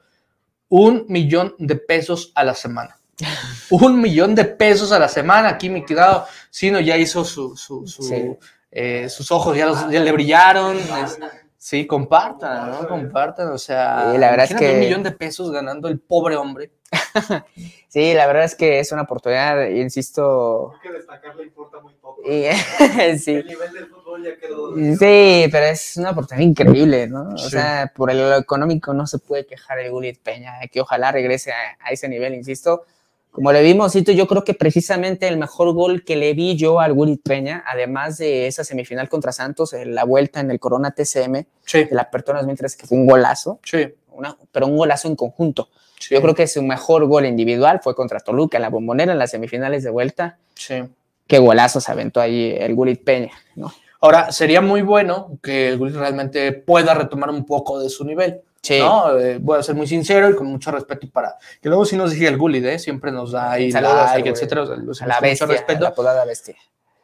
[0.68, 2.97] Un millón de pesos a la semana.
[3.71, 5.49] un millón de pesos a la semana.
[5.49, 8.37] Aquí mi querido Sino ya hizo su, su- su, Sí.
[8.71, 10.77] eh, sus ojos, ya, los- ya le brillaron.
[10.79, 11.18] Es-
[11.64, 12.88] sí, compartan, ¿no?
[12.88, 13.48] Compartan.
[13.53, 16.72] O sea, Sí, la verdad es que- un millón de pesos ganando el pobre hombre.
[17.88, 20.72] Sí, la verdad es que es una oportunidad, insisto.
[20.72, 22.22] Hay que destacarlo importa muy poco.
[22.25, 22.46] y-
[23.18, 23.35] sí.
[23.35, 24.75] El nivel del fútbol ya quedó.
[24.75, 27.35] Sí, pero es una oportunidad increíble, ¿no?
[27.35, 27.51] O Sí.
[27.51, 31.53] sea, por el lo económico no se puede quejar el Gulit Peña, que ojalá regrese
[31.53, 32.87] a, a ese nivel, insisto.
[33.33, 36.92] Como le vimos, yo creo que precisamente el mejor gol que le vi yo al
[36.92, 41.47] Gurit Peña, además de esa semifinal contra Santos, en la vuelta en el Corona TCM,
[41.64, 43.88] Sí, de la Apertura 2013, que fue un golazo, sí.
[44.12, 45.71] una- pero un golazo en conjunto.
[45.99, 49.18] sí, Yo creo que su mejor gol individual fue contra Toluca en la bombonera en
[49.18, 50.38] las semifinales de vuelta.
[50.55, 50.83] sí.
[51.27, 53.73] Qué golazo se aventó ahí el Gurit Peña, ¿no?
[54.03, 58.42] Ahora, sería muy bueno que el Gullit realmente pueda retomar un poco de su nivel.
[58.62, 58.79] Sí.
[58.79, 59.18] ¿no?
[59.18, 62.12] Eh, voy a ser muy sincero y con mucho respeto para que luego si nos
[62.12, 62.79] sigue el Gullit, ¿eh?
[62.79, 64.62] siempre nos da ahí like, etcétera.
[64.62, 66.03] o sea, lo hacemos A la con mucho bestia, a respeto.
[66.03, 66.57] la bestia.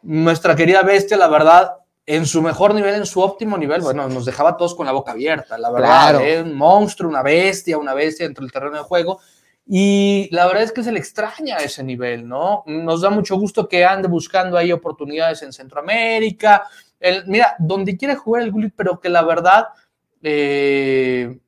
[0.03, 4.25] Nuestra querida bestia, la verdad, en su mejor nivel, en su óptimo nivel, bueno, nos
[4.25, 5.89] dejaba todos con la boca abierta, la verdad.
[5.89, 6.21] Claro.
[6.21, 6.43] ¿eh?
[6.43, 9.21] Un monstruo, una bestia, una bestia dentro del terreno de juego.
[9.67, 12.63] Y la verdad es que se le extraña ese nivel, ¿no?
[12.67, 16.67] Nos da mucho gusto que ande buscando ahí oportunidades en Centroamérica.
[16.99, 19.67] El, mira, donde quiere jugar el Gullit, pero que la verdad
[20.23, 21.39] eh,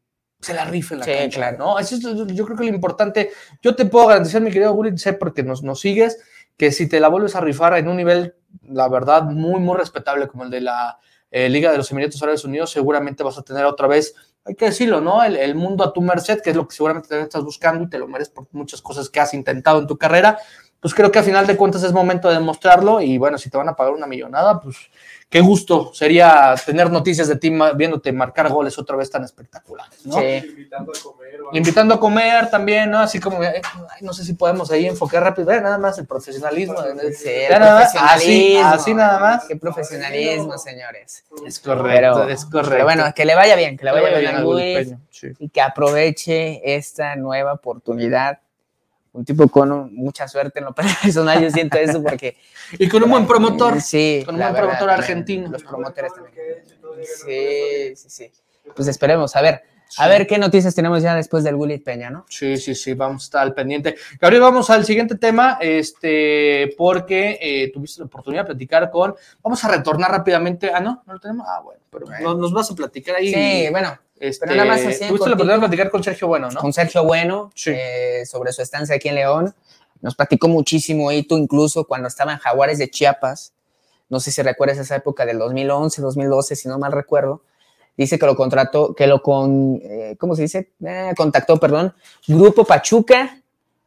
[0.41, 1.59] se la rife en la Sí, cancha, claro.
[1.59, 1.79] ¿no?
[1.79, 3.31] Eso es, yo creo que lo importante,
[3.63, 6.19] yo te puedo garantizar, mi querido Gullit, sé porque nos, nos sigues,
[6.57, 8.35] que si te la vuelves a rifar en un nivel,
[8.69, 10.99] la verdad, muy, muy respetable como el de la
[11.31, 14.67] eh, Liga de los Emiratos Árabes Unidos, seguramente vas a tener otra vez, hay que
[14.67, 15.23] decirlo, ¿no?
[15.23, 17.91] El, el mundo a tu merced, que es lo que seguramente te estás buscando y
[17.91, 20.39] te lo mereces por muchas cosas que has intentado en tu carrera.
[20.81, 23.59] Pues creo que a final de cuentas es momento de demostrarlo y bueno, si te
[23.59, 24.77] van a pagar una millonada, pues
[25.29, 30.19] qué gusto sería tener noticias de ti viéndote marcar goles otra vez tan espectaculares, ¿no?
[30.19, 30.43] Sí.
[30.49, 31.31] Invitando a comer.
[31.53, 32.99] Invitando a comer también, ¿no?
[32.99, 36.07] Así como, eh, ay, no sé si podemos ahí enfocar rápido, ve, nada más el
[36.07, 36.77] profesionalismo.
[37.15, 38.69] Sí, Ya el nada más, así, profesionalismo.
[38.71, 39.45] así nada más.
[39.45, 41.25] Qué profesionalismo, señores.
[41.47, 42.71] Es correcto, Pero, es correcto.
[42.71, 45.29] pero bueno, que le vaya bien, que le vaya, bien, al Luis sí.
[45.39, 48.39] y que aproveche esta nueva oportunidad.
[49.13, 52.37] Un tipo con mucha suerte en lo personal, yo siento eso porque...
[52.79, 53.81] Y con un buen promotor.
[53.81, 55.49] Sí, con un buen verdad, promotor argentino.
[55.51, 56.35] Los promotores también.
[57.05, 58.33] Sí, sí, sí.
[58.75, 59.63] Pues esperemos, a ver,
[59.99, 62.25] a ver qué noticias tenemos ya después del Willy Peña, ¿no?
[62.29, 63.97] Sí, sí, sí, vamos a estar al pendiente.
[64.21, 69.15] Gabriel, vamos al siguiente tema, este, porque eh, tuviste la oportunidad de platicar con.
[69.43, 70.71] Vamos a retornar rápidamente.
[70.73, 71.47] Ah, no, no lo tenemos.
[71.49, 72.31] Ah, bueno, pero Bueno.
[72.31, 73.33] nos, nos vas a platicar ahí.
[73.33, 76.51] Sí, bueno, este, pero nada más así, Tuviste la oportunidad de platicar con Sergio Bueno,
[76.51, 76.61] ¿no?
[76.61, 77.73] con Sergio Bueno Sí.
[77.75, 79.55] eh, sobre su estancia aquí en León.
[80.01, 83.53] Nos platicó muchísimo y tú incluso cuando estaba en Jaguares de Chiapas,
[84.09, 87.43] no sé si recuerdas esa época del 2011, 2012, si no mal recuerdo,
[87.97, 90.71] dice que lo contrató, que lo con, eh, ¿cómo se dice?
[90.85, 91.95] Eh, contactó, perdón,
[92.27, 93.40] Grupo Pachuca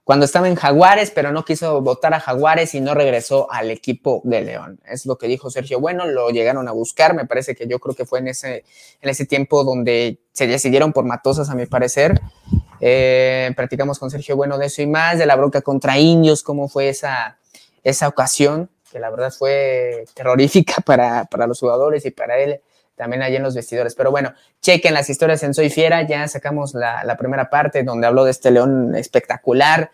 [0.03, 4.21] cuando estaba en Jaguares, pero no quiso votar a Jaguares y no regresó al equipo
[4.25, 4.81] de León.
[4.85, 7.95] Es lo que dijo Sergio Bueno, lo llegaron a buscar, me parece que yo creo
[7.95, 8.65] que fue en ese,
[9.01, 12.19] en ese tiempo donde se decidieron por Matosas, a mi parecer.
[12.81, 16.67] Eh, practicamos con Sergio Bueno de eso y más, de la bronca contra Indios, cómo
[16.67, 17.39] fue esa,
[17.83, 22.59] esa ocasión, que la verdad fue terrorífica para, para los jugadores y para él
[22.95, 23.95] también allí en los vestidores.
[23.95, 28.07] Pero bueno, chequen las historias en Soy Fiera, ya sacamos la, la primera parte donde
[28.07, 29.91] habló de este león espectacular,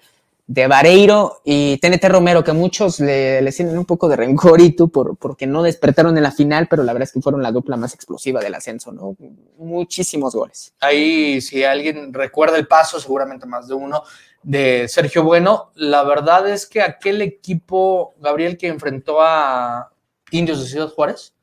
[0.50, 4.72] de Vareiro y TNT Romero, que muchos le, le tienen un poco de rencor y
[4.72, 7.52] tú por, porque no despertaron en la final, pero la verdad es que fueron la
[7.52, 9.16] dupla más explosiva del ascenso, ¿no?
[9.60, 10.74] Muchísimos goles.
[10.80, 14.02] Ahí, si alguien recuerda el paso, seguramente más de uno,
[14.42, 19.92] de Sergio Bueno, la verdad es que aquel equipo, Gabriel, que enfrentó a
[20.32, 21.36] Indios de Ciudad Juárez,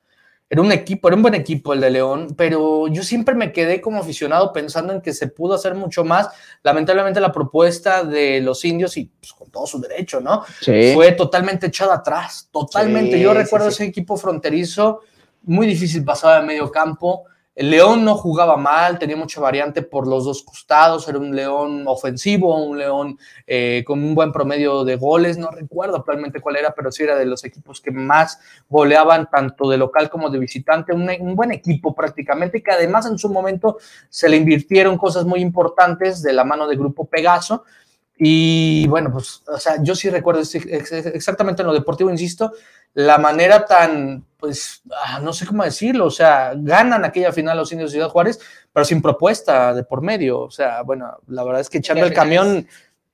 [0.49, 3.81] era un equipo, era un buen equipo el de León, pero yo siempre me quedé
[3.81, 6.29] como aficionado pensando en que se pudo hacer mucho más.
[6.63, 10.45] Lamentablemente la propuesta de los indios, y pues, con todo su derecho, ¿no?
[10.61, 10.93] Sí.
[10.95, 13.17] fue totalmente echada atrás, totalmente.
[13.17, 13.83] Sí, Yo recuerdo sí.
[13.83, 15.01] ese equipo fronterizo,
[15.43, 17.25] muy difícil pasaba de medio campo.
[17.57, 21.85] El León no jugaba mal, tenía mucha variante por los dos costados, era un León
[21.87, 26.75] ofensivo, un León eh, con un buen promedio de goles, no recuerdo actualmente cuál era,
[26.75, 28.39] pero sí era de los equipos que más
[28.69, 33.17] goleaban tanto de local como de visitante, un, un buen equipo prácticamente, que además en
[33.17, 33.79] su momento
[34.11, 37.65] se le invirtieron cosas muy importantes de la mano de Grupo Pegaso,
[38.19, 40.55] y bueno, pues, o sea, yo sí recuerdo ex-
[40.93, 42.53] exactamente en lo deportivo, insisto,
[42.95, 47.71] la manera tan, pues, ah, no sé cómo decirlo, o sea, ganan aquella final los
[47.73, 48.41] indios de Ciudad Juárez,
[48.73, 52.15] pero sin propuesta de por medio, o sea, bueno, la verdad es que echando el
[52.15, 52.67] camión,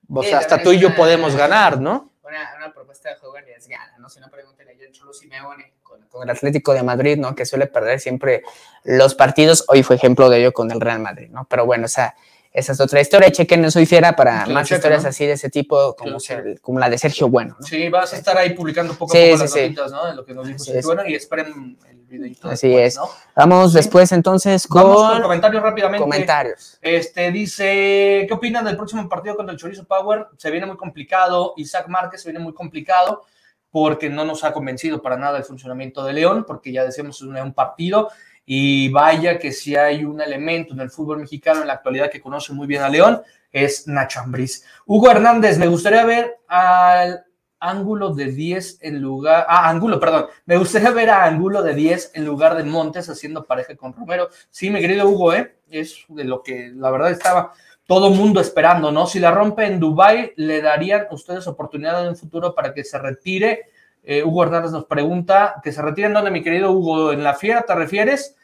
[0.09, 2.11] o sea, hasta tú y yo podemos ganar, ¿no?
[2.23, 4.09] Una, una propuesta de juego arriesgada, ¿no?
[4.09, 7.35] Si no, pregúntale a John Cholo Simeone con, con el Atlético de Madrid, ¿no?
[7.35, 8.41] Que suele perder siempre
[8.85, 9.65] los partidos.
[9.67, 11.45] Hoy fue ejemplo de ello con el Real Madrid, ¿no?
[11.49, 12.15] Pero bueno, esa,
[12.53, 13.31] esa es otra historia.
[13.31, 15.09] Chequen en Soy Fiera para más chequen, historias ¿no?
[15.09, 16.17] así de ese tipo, como,
[16.61, 17.65] como la de Sergio Bueno, ¿no?
[17.65, 20.05] Sí, vas a estar ahí publicando poco a Sí, poco sí, las notitas, ¿no?
[20.05, 20.81] De lo que nos dijo Sergio.
[20.83, 22.47] Bueno, y esperen el videito.
[22.49, 22.97] Así después, es.
[22.97, 23.09] ¿no?
[23.35, 26.03] Vamos después entonces Vamos con con comentarios rápidamente.
[26.03, 26.77] comentarios.
[26.81, 30.27] Este dice, ¿qué opinan del próximo partido contra el Chorizo Power?
[30.37, 31.53] Se viene muy complicado.
[31.57, 33.23] Isaac Márquez se viene muy complicado
[33.71, 37.23] porque no nos ha convencido para nada el funcionamiento de León, porque ya decíamos es
[37.23, 38.11] un, un partido
[38.45, 42.21] y vaya que si hay un elemento en el fútbol mexicano en la actualidad que
[42.21, 44.65] conoce muy bien a León, es Nacho Ambriz.
[44.85, 47.25] Hugo Hernández, me gustaría ver al
[47.59, 52.11] ángulo de 10 en lugar, ah, ángulo, perdón, me gustaría ver a ángulo de 10
[52.15, 54.29] en lugar de Montes haciendo pareja con Romero.
[54.49, 55.55] Sí, mi querido Hugo, ¿eh?
[55.69, 57.53] es de lo que la verdad estaba
[57.85, 59.07] todo mundo esperando, ¿no?
[59.07, 62.97] Si la rompe en Dubai, ¿le darían ustedes oportunidad en un futuro para que se
[62.97, 63.71] retire?
[64.03, 67.13] Eh, Hugo Hernández nos pregunta, ¿que se retire en dónde, mi querido Hugo?
[67.13, 68.35] ¿En la fiera te refieres?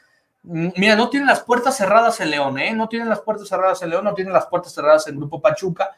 [0.43, 2.73] Mm, mira, no tienen las puertas cerradas en León, ¿eh?
[2.73, 5.91] No tienen las puertas cerradas en León, no tienen las puertas cerradas en Grupo Pachuca.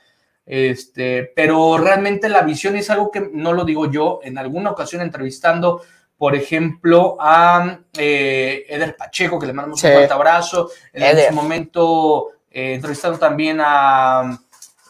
[0.46, 5.02] Este, pero realmente la visión es algo que no lo digo yo, en alguna ocasión
[5.02, 5.82] entrevistando,
[6.18, 12.30] por ejemplo, a eh, Eder Pacheco, que le mandamos un fuerte abrazo, en ese momento
[12.50, 14.38] eh, entrevistando también a,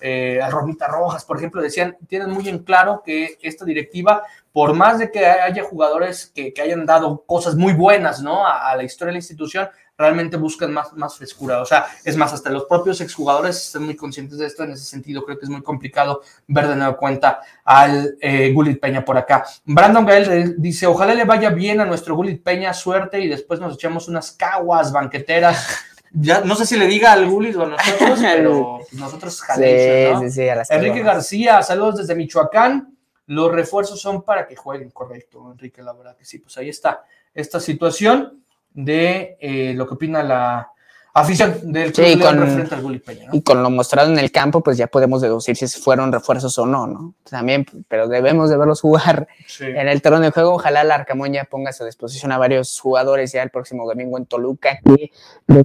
[0.01, 4.73] eh, a Romita Rojas, por ejemplo, decían, tienen muy en claro que esta directiva, por
[4.73, 8.45] más de que haya jugadores que, que hayan dado cosas muy buenas, ¿no?
[8.45, 9.69] A, a, la historia de la institución,
[10.01, 11.61] realmente buscan más, más frescura.
[11.61, 14.63] O sea, es más, hasta los propios exjugadores están muy conscientes de esto.
[14.63, 18.81] En ese sentido, creo que es muy complicado ver de nueva cuenta al eh, Gulit
[18.81, 19.45] Peña por acá.
[19.63, 23.75] Brandon Gael dice: Ojalá le vaya bien a nuestro Gulit Peña, suerte y después nos
[23.75, 25.77] echamos unas caguas banqueteras.
[26.13, 30.25] Ya, no sé si le diga al Gulit o a nosotros, pero nosotros jalemos, sí,
[30.25, 30.29] ¿no?
[30.29, 32.90] sí, sí, Enrique García, saludos desde Michoacán.
[33.31, 36.39] Los refuerzos son para que jueguen, correcto, Enrique, la verdad que sí.
[36.39, 40.69] Pues ahí está esta situación de eh, lo que opina la
[41.13, 43.27] afición del club sí, con, referente al Gulli Peña.
[43.27, 43.33] ¿no?
[43.33, 46.65] Y con lo mostrado en el campo, pues ya podemos deducir si fueron refuerzos o
[46.65, 47.13] no, ¿no?
[47.23, 49.63] También, pero debemos de verlos jugar sí.
[49.63, 50.55] en el terreno de juego.
[50.55, 54.25] Ojalá la Arcamoña ponga a su disposición a varios jugadores ya el próximo domingo en
[54.25, 55.11] Toluca, que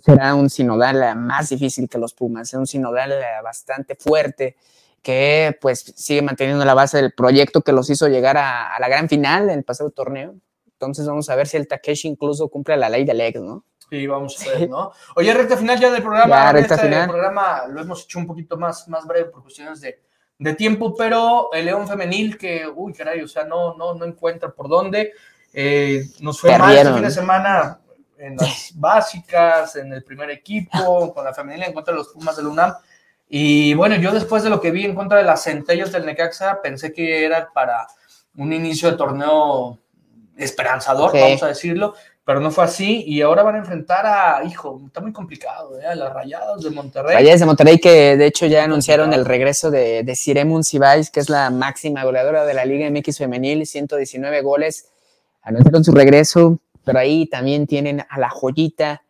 [0.05, 4.55] será un sinodal más difícil que los Pumas, un sinodal bastante fuerte
[5.07, 8.88] que pues sigue manteniendo la base del proyecto que los hizo llegar a, a la
[8.88, 10.35] gran final en el pasado torneo.
[10.66, 13.62] Entonces vamos a ver si el Takeshi incluso cumple la ley del ex, ¿no?
[13.88, 14.90] Sí, vamos a ver, ¿no?
[15.14, 16.35] Oye, recta final ya del programa.
[16.35, 17.09] Ya, recta este final.
[17.09, 20.03] programa lo hemos hecho un poquito más, más breve por cuestiones de,
[20.40, 24.51] de tiempo, pero el León Femenil que, uy, caray, o sea, no, no, no encuentra
[24.51, 25.12] por dónde.
[25.53, 27.79] Eh, nos fue mal este fin de semana
[28.19, 32.37] en las básicas, en el primer equipo, con la femenil en contra de los Pumas
[32.37, 32.75] del UNAM.
[33.29, 36.61] Y bueno, yo después de lo que vi en contra de las centellas del Necaxa,
[36.62, 37.87] pensé que era para
[38.37, 39.79] un inicio de torneo
[40.37, 44.83] esperanzador, vamos a decirlo, pero no fue así y ahora van a enfrentar a, hijo,
[44.87, 45.87] está muy complicado, ¿eh?
[45.87, 47.15] a las Rayadas de Monterrey.
[47.15, 51.21] Rayadas de Monterrey que de hecho ya anunciaron el regreso de, de Ciremun Cibais, que
[51.21, 54.89] es la máxima goleadora de la Liga MX femenil, 119 goles,
[55.43, 59.03] anunciaron su regreso, pero ahí también tienen a la joyita,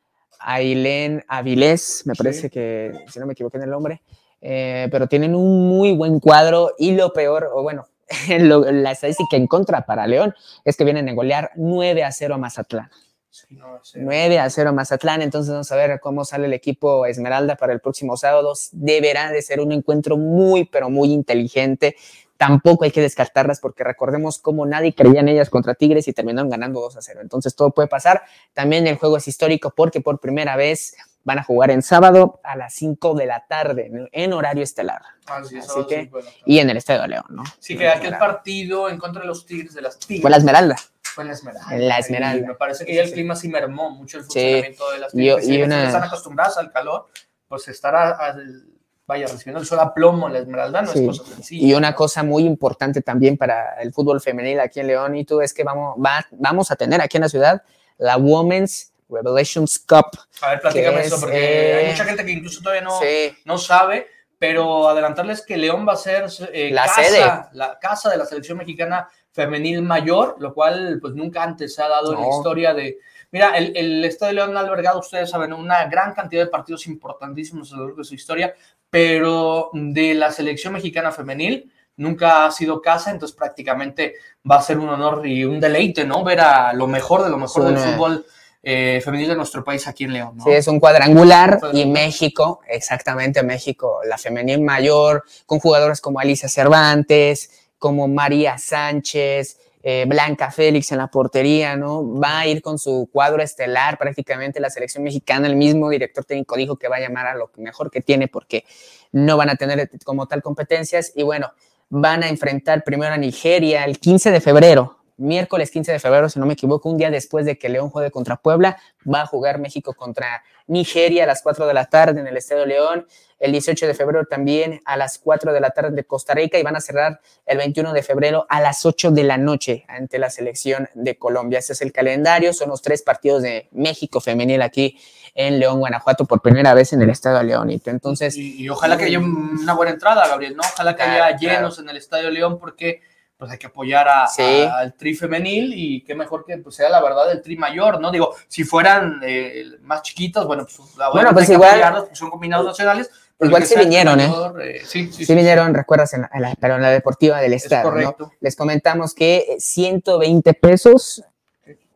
[0.49, 2.51] Ailén Avilés, me parece sí.
[2.51, 4.03] que, si no me equivoqué en el nombre,
[4.41, 7.89] eh, pero tienen un muy buen cuadro y lo peor, o bueno,
[8.39, 12.35] lo, la estadística en contra para León es que vienen a golear 9 a 0
[12.37, 12.89] a Mazatlán.
[13.29, 13.99] Sí, no, sí.
[14.01, 17.73] 9 a 0 a Mazatlán, entonces vamos a ver cómo sale el equipo Esmeralda para
[17.73, 18.53] el próximo sábado.
[18.71, 21.97] Deberá de ser un encuentro muy, pero muy inteligente.
[22.37, 26.51] Tampoco hay que descartarlas porque recordemos cómo nadie creía en ellas contra Tigres y terminaron
[26.51, 27.21] ganando 2 a 0.
[27.23, 28.23] Entonces todo puede pasar.
[28.53, 30.97] También el juego es histórico porque por primera vez
[31.27, 35.03] van a jugar en sábado a las 5 de la tarde en, horario estelar.
[35.27, 36.09] Así, Así que,
[36.45, 37.43] y en el Estadio de León, ¿no?
[37.59, 40.23] Sí, que aquel partido en contra de los Tigres, de las Tigres.
[40.23, 40.77] Fue la Esmeralda.
[41.03, 41.75] Fue la Esmeralda.
[41.75, 42.45] En la Esmeralda.
[42.45, 44.95] Y me parece que ya el clima sí mermó mucho el funcionamiento sí.
[44.95, 45.49] de las Tigres.
[45.49, 45.87] Y, y una...
[45.87, 47.09] están acostumbradas al calor,
[47.49, 48.76] pues estará, al,
[49.07, 51.01] vaya, recibiendo el sol a plomo en la Esmeralda no sí.
[51.01, 51.67] es cosa sencilla.
[51.67, 55.41] Y una cosa muy importante también para el fútbol femenil aquí en León, y tú,
[55.41, 57.63] es que vamos, va, vamos a tener aquí en la ciudad
[57.99, 60.19] la Women's Revelations Cup.
[60.43, 63.37] A ver, platícame eso, porque eh, hay mucha gente que incluso todavía no, sí.
[63.45, 67.25] no sabe, pero adelantarles que León va a ser eh, la casa, sede.
[67.53, 71.89] la casa de la selección mexicana femenil mayor, lo cual pues nunca antes se ha
[71.89, 72.19] dado no.
[72.19, 72.99] en la historia de...
[73.33, 76.87] Mira, el, el Estadio de León ha albergado, ustedes saben, una gran cantidad de partidos
[76.87, 78.55] importantísimos a lo largo de su historia,
[78.91, 84.15] pero de la selección mexicana femenil nunca ha sido casa, entonces prácticamente
[84.49, 86.23] va a ser un honor y un deleite, ¿no?
[86.25, 88.27] Ver a lo mejor de lo mejor sí, del fútbol
[88.63, 90.37] eh, femenil de nuestro país aquí en León.
[90.37, 90.45] ¿no?
[90.45, 96.49] Sí, es un cuadrangular y México, exactamente México, la femenil mayor, con jugadoras como Alicia
[96.49, 102.19] Cervantes, como María Sánchez, eh, Blanca Félix en la portería, ¿no?
[102.19, 105.47] Va a ir con su cuadro estelar prácticamente la selección mexicana.
[105.47, 108.65] El mismo director técnico dijo que va a llamar a lo mejor que tiene porque
[109.13, 111.13] no van a tener como tal competencias.
[111.15, 111.53] Y bueno,
[111.89, 116.39] van a enfrentar primero a Nigeria el 15 de febrero miércoles 15 de febrero, si
[116.39, 118.77] no me equivoco, un día después de que León juegue contra Puebla,
[119.11, 122.67] va a jugar México contra Nigeria a las 4 de la tarde en el Estadio
[122.67, 123.07] León.
[123.39, 126.63] El 18 de febrero también a las 4 de la tarde de Costa Rica y
[126.63, 130.31] van a cerrar el 21 de febrero a las 8 de la noche ante la
[130.31, 131.59] selección de Colombia.
[131.59, 134.99] Ese es el calendario, son los tres partidos de México femenil aquí
[135.35, 137.91] en León, Guanajuato, por primera vez en el Estadio Leónito.
[137.91, 140.63] Entonces, y, y ojalá que haya una buena entrada, Gabriel, ¿no?
[140.73, 141.57] Ojalá que Claro, haya claro.
[141.59, 143.03] llenos en el Estadio León porque
[143.37, 144.43] pues hay que apoyar a- Sí.
[144.43, 148.01] a- al tri femenil y qué mejor que pues, sea la verdad el tri mayor,
[148.01, 148.11] ¿no?
[148.11, 152.31] Digo, si fueran eh, más chiquitos, bueno, pues, la Bueno, pues igual- apoyarlos, pues, son
[152.31, 153.11] combinados nacionales.
[153.39, 154.29] Igual sí vinieron, ¿eh?
[154.29, 157.53] mayor, sí, sí, sí vinieron, recuerdas, en la, en la- pero en la deportiva del
[157.53, 157.91] es Estado, ¿no?
[157.91, 158.33] correcto.
[158.41, 161.23] Les comentamos que 120 pesos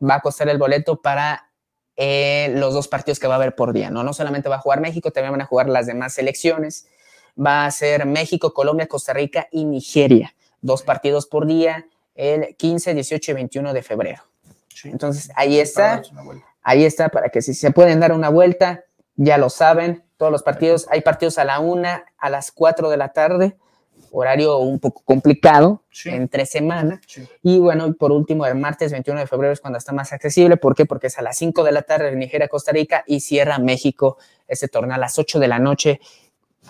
[0.02, 1.46] va a costar el boleto para
[2.02, 4.02] eh, los dos partidos que va a haber por día, ¿no?
[4.02, 6.86] No solamente va a jugar México, también van a jugar las demás selecciones.
[7.38, 10.34] Va a ser México, Colombia, Costa Rica y Nigeria.
[10.62, 14.22] Dos partidos por día, el 15, 18 y 21 de febrero.
[14.68, 14.88] Sí.
[14.88, 16.02] Entonces, ahí está.
[16.62, 18.84] Ahí está, para que si se pueden dar una vuelta,
[19.16, 22.96] ya lo saben, todos los partidos, hay partidos a la una, a las 4 de
[22.98, 23.56] la tarde,
[24.12, 26.10] horario un poco complicado, Sí.
[26.10, 27.00] entre semana.
[27.06, 27.26] Sí.
[27.42, 30.56] Y bueno, por último, el martes 21 de febrero es cuando está más accesible.
[30.58, 30.84] ¿Por qué?
[30.84, 34.18] Porque es a las 5 de la tarde en Nigeria, Costa Rica y cierra México
[34.48, 36.00] este torneo a las 8 de la noche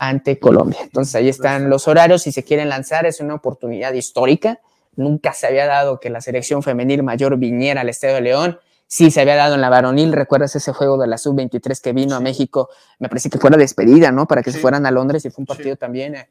[0.01, 0.79] ante Colombia.
[0.83, 2.23] Entonces ahí están los horarios.
[2.23, 4.61] Si se quieren lanzar, es una oportunidad histórica.
[4.97, 8.59] Nunca se había dado que la selección femenil mayor viniera al Estadio de León.
[8.87, 10.13] Sí, se había dado en la varonil.
[10.13, 12.21] ¿Recuerdas ese juego de la sub-23 que vino a.
[12.21, 12.71] México?
[12.99, 14.27] Me parece que fue la despedida, ¿no?
[14.27, 15.53] Para que se fueran a Londres y fue un Sí.
[15.55, 16.29] partido también eh,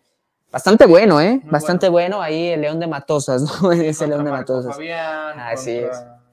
[0.52, 1.40] bastante bueno, ¿eh?
[1.44, 2.22] Muy Bastante bueno.
[2.24, 3.72] Ahí el León de Matosas, ¿no?
[3.72, 4.76] Ese León de Marco Matosas.
[4.76, 6.29] Fabián, Así contra Giovanni,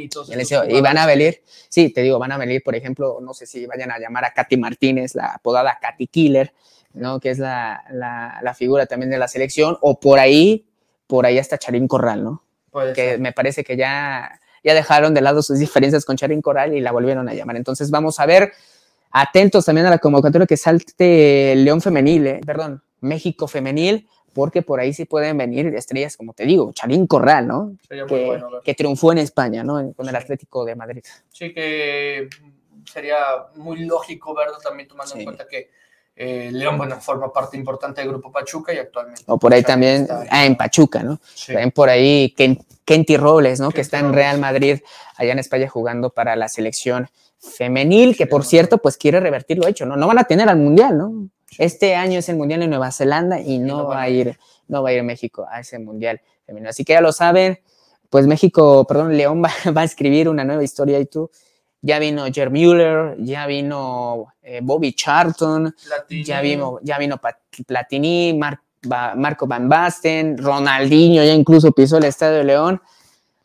[0.00, 0.30] esos
[0.68, 3.66] y van a venir, sí, te digo, van a venir, por ejemplo, no sé si
[3.66, 6.52] vayan a llamar a Katy Martínez, la apodada Katy Killer,
[6.94, 7.20] ¿no?
[7.20, 10.66] Que es la, la, la figura también de la selección, o por ahí,
[11.06, 12.42] por ahí hasta Charín Corral, ¿no?
[12.70, 13.20] Puede Que ser.
[13.20, 16.92] me parece que ya, ya dejaron de lado sus diferencias con Charín Corral y la
[16.92, 17.56] volvieron a llamar.
[17.56, 18.52] Entonces vamos a ver,
[19.10, 24.80] atentos también a la convocatoria que salte León Femenil, eh, perdón, México Femenil, porque por
[24.80, 27.72] ahí sí pueden venir estrellas, como te digo, Charín Corral, ¿no?
[27.86, 28.60] Sería muy Que, bueno ver.
[28.62, 29.92] que triunfó en España, ¿no?
[29.94, 30.16] Con el.
[30.16, 31.02] Atlético de Madrid.
[31.30, 32.28] Sí, que
[32.90, 33.16] sería
[33.56, 35.18] muy lógico verlo también tomando Sí.
[35.18, 35.70] en cuenta que
[36.22, 39.22] eh, León, bueno, forma parte importante del Grupo Pachuca y actualmente.
[39.26, 41.18] O por ahí también, está- ah, en Pachuca, ¿no?
[41.34, 41.52] Sí.
[41.52, 43.70] También por ahí Ken- Kenty Robles, ¿no?
[43.70, 44.12] que está en.
[44.12, 44.80] Real Madrid,
[45.16, 49.66] allá en España jugando para la selección femenil, que por cierto, pues quiere revertir lo
[49.66, 49.96] hecho, ¿no?
[49.96, 51.28] No van a tener al Mundial, ¿no?
[51.58, 54.90] Este año es el Mundial en Nueva Zelanda y no va a ir, no va
[54.90, 56.70] a ir México a ese Mundial femenino.
[56.70, 57.58] Así que ya lo saben,
[58.08, 61.30] pues México, perdón, León va, va a escribir una nueva historia y tú.
[61.82, 67.38] Ya vino Jer Müller, ya vino eh, Bobby Charlton, Platini, ya vino, ya vino Pat-
[67.66, 72.82] Platini, Mar- Ba- Marco Van Basten, Ronaldinho ya incluso pisó el Estadio de León.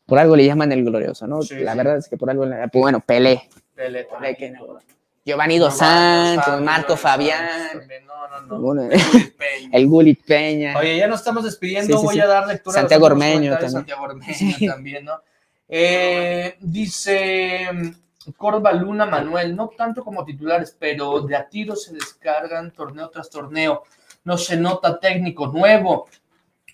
[0.05, 1.41] Por algo le llaman el glorioso, ¿no?
[1.41, 1.77] Sí, la sí.
[1.77, 4.79] verdad es que por algo, bueno, Pelé, Pelé Pelé que no.
[5.25, 8.59] Giovanni Dos Santos, Marco Fabián, también, No, no, no.
[8.61, 9.69] bueno, Peña.
[9.71, 10.77] el Gulit Peña.
[10.77, 11.93] Oye, ya nos estamos despidiendo.
[11.93, 12.21] Sí, sí, Voy sí.
[12.21, 13.71] a dar lectura Santiago Ormeño también.
[13.71, 15.19] Santiago Ormeño también, ¿no?
[15.67, 17.69] Eh, dice
[18.37, 23.29] Corva Luna Manuel, no tanto como titulares, pero de a tiro se descargan torneo tras
[23.31, 23.83] torneo.
[24.25, 26.07] No se nota técnico nuevo,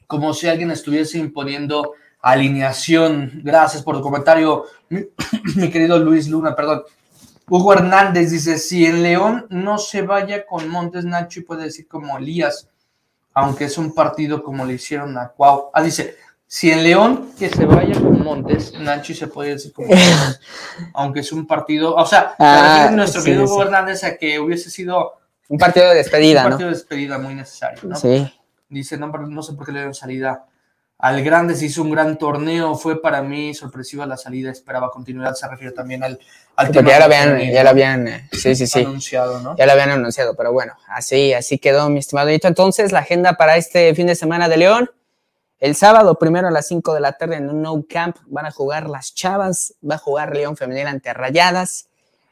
[0.07, 3.41] como si alguien estuviese imponiendo alineación.
[3.43, 5.05] Gracias por tu comentario, mi,
[5.55, 6.83] mi querido Luis Luna, perdón.
[7.51, 11.85] Hugo Hernández dice, si en León no se vaya con Montes Nacho y puede decir
[11.85, 12.69] como Elías,
[13.33, 15.69] aunque es un partido como le hicieron a Cuau.
[15.73, 16.15] Ah, dice,
[16.47, 20.39] si en León que se vaya con Montes, Nacho y se puede decir como Elías,
[20.93, 23.51] aunque es un partido, o sea, Ah, nuestro querido sí.
[23.51, 26.49] Hugo Hernández a que hubiese sido Un partido de despedida, un ¿no?
[26.51, 27.97] partido de despedida muy necesario, ¿no?
[27.97, 28.33] Sí.
[28.69, 30.45] Dice, no, pero no sé por qué le dieron salida
[31.01, 35.33] al grande, se hizo un gran torneo, fue para mí sorpresiva la salida, esperaba continuidad,
[35.33, 36.19] se refiere también al,
[36.55, 38.81] Porque ya lo habían, ya lo habían, eh, sí, sí, sí.
[38.81, 39.55] anunciado, ¿no?
[39.55, 42.29] Ya lo habían anunciado, pero bueno, así, así quedó, mi estimado.
[42.29, 44.89] Entonces, la agenda para este fin de semana de León.
[45.59, 48.51] El sábado, primero a las 5 de la tarde en un no camp, van a
[48.51, 51.87] jugar las Chavas, va a jugar León Femenil ante Rayadas.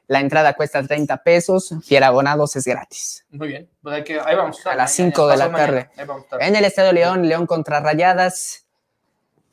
[0.08, 1.71] La entrada cuesta 30 pesos,
[2.03, 3.25] abonados es gratis.
[3.29, 4.73] Muy bien, pues hay que, ahí vamos a estar.
[4.73, 5.89] A las mañana, 5 de la mañana, tarde.
[5.95, 6.41] ahí vamos a estar.
[6.41, 8.65] En el Estadio León, León contra Rayadas.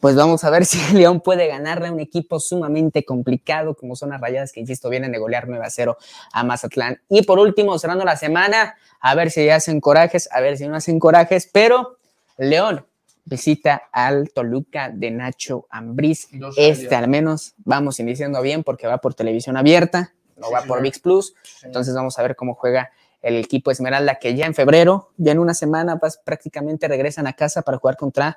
[0.00, 4.10] Pues vamos a ver si León puede ganarle a un equipo sumamente complicado como son
[4.10, 5.96] las Rayadas, que insisto, vienen de golear 9 a 0
[6.32, 7.00] a Mazatlán.
[7.08, 10.76] Y por último, cerrando la semana, a ver si hacen corajes, a ver si no
[10.76, 11.98] hacen corajes, pero
[12.36, 12.86] León
[13.24, 16.28] visita al Toluca de Nacho Ambriz.
[16.56, 20.80] Este al menos vamos iniciando bien porque va por televisión abierta, no Sí, va por.
[20.80, 21.34] VIX Plus.
[21.42, 21.66] Sí.
[21.66, 22.90] Entonces vamos a ver cómo juega
[23.22, 27.32] el equipo Esmeralda, que ya en febrero, ya en una semana, pues, prácticamente regresan a
[27.32, 28.36] casa para jugar contra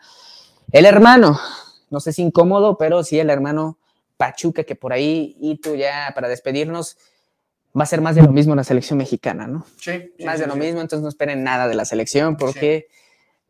[0.71, 1.39] el hermano,
[1.89, 3.77] no sé si incómodo, pero sí el hermano
[4.17, 6.97] Pachuca, que por ahí, y tú ya para despedirnos,
[7.77, 9.65] va a ser más de lo mismo la selección mexicana, ¿no?
[9.77, 10.12] Sí.
[10.17, 12.88] sí, más sí, de lo mismo, entonces no esperen nada de la selección, porque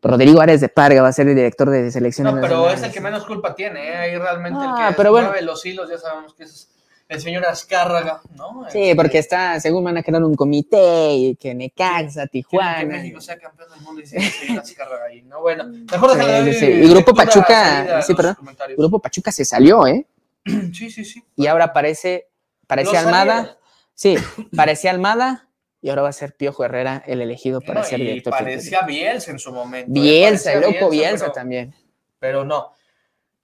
[0.01, 2.91] Rodrigo Árez de Parga va a ser el director de selecciones No, pero es el
[2.91, 3.96] que menos culpa tiene, ¿eh?
[3.96, 5.31] Ahí realmente Ah, el que pero bueno.
[5.41, 6.69] los hilos, ya sabemos que es
[7.10, 8.65] el señor Azcárraga, ¿no?
[8.71, 12.79] Sí, Este, porque está, según van a crear un comité, y que Necaxa, Tijuana.
[12.79, 15.41] que México sea campeón del mundo y se señor Azcárraga ahí, ¿no?
[15.41, 16.65] Bueno, mejor Sí, sí, sí.
[16.67, 18.37] Y Grupo Pachuca, sí, perdón.
[18.77, 20.05] Grupo Pachuca se salió, ¿eh?
[20.73, 21.21] Sí, sí, sí.
[21.35, 22.29] Y ahora parece,
[22.67, 23.35] parecía Lo Almada.
[23.35, 23.57] salieron.
[23.95, 24.15] Sí,
[24.55, 25.49] parecía Almada
[25.81, 28.33] y ahora va a ser Piojo Herrera el elegido para No, ser y director.
[28.33, 28.51] técnico.
[28.51, 29.89] parecía Bielsa en su momento.
[29.89, 29.93] ¿eh?
[30.01, 31.73] Bielsa, el loco Bielsa pero- también.
[32.19, 32.71] pero no.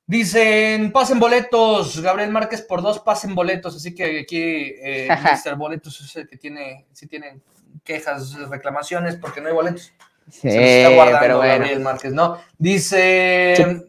[0.08, 5.56] Dicen, pasen boletos, Gabriel Márquez por dos pasen boletos, así que aquí eh, Mr.
[5.56, 7.40] Boletos es el que tiene, sí tiene
[7.84, 9.92] quejas, reclamaciones, porque no hay boletos.
[10.30, 11.54] Sí, Se está guardando pero bueno.
[11.54, 12.38] Gabriel Márquez, ¿no?
[12.58, 13.84] Dice,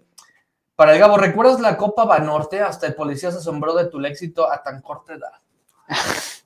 [0.75, 2.61] para el Gabo, ¿recuerdas la Copa Banorte?
[2.63, 5.33] Hasta el policía se asombró de tu éxito a tan corta edad.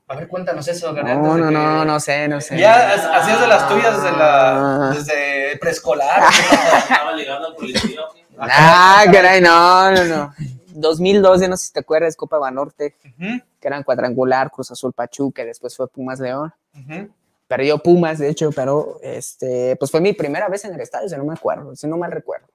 [0.08, 1.22] A ver, cuéntanos eso, Gabriel.
[1.22, 2.58] No, no, que- no, no sé, no sé.
[2.58, 4.92] Ya hacías de las tuyas desde, la, Ah.
[4.94, 6.24] desde preescolar.
[6.90, 8.00] Estaba ligando al policía.
[8.40, 10.34] Ah, caray, no, no, no.
[10.74, 15.44] 2012, no sé si te acuerdas, Copa Banorte, Ujú, que eran cuadrangular, Cruz Azul Pachuca,
[15.44, 16.52] después fue Pumas León.
[16.74, 17.10] ujú.
[17.48, 21.16] Perdió Pumas, de hecho, pero este, pues fue mi primera vez en el estadio, si
[21.16, 22.46] no me acuerdo, si no mal recuerdo.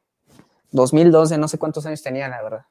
[0.72, 2.66] 2012, no sé cuántos años tenía, la verdad.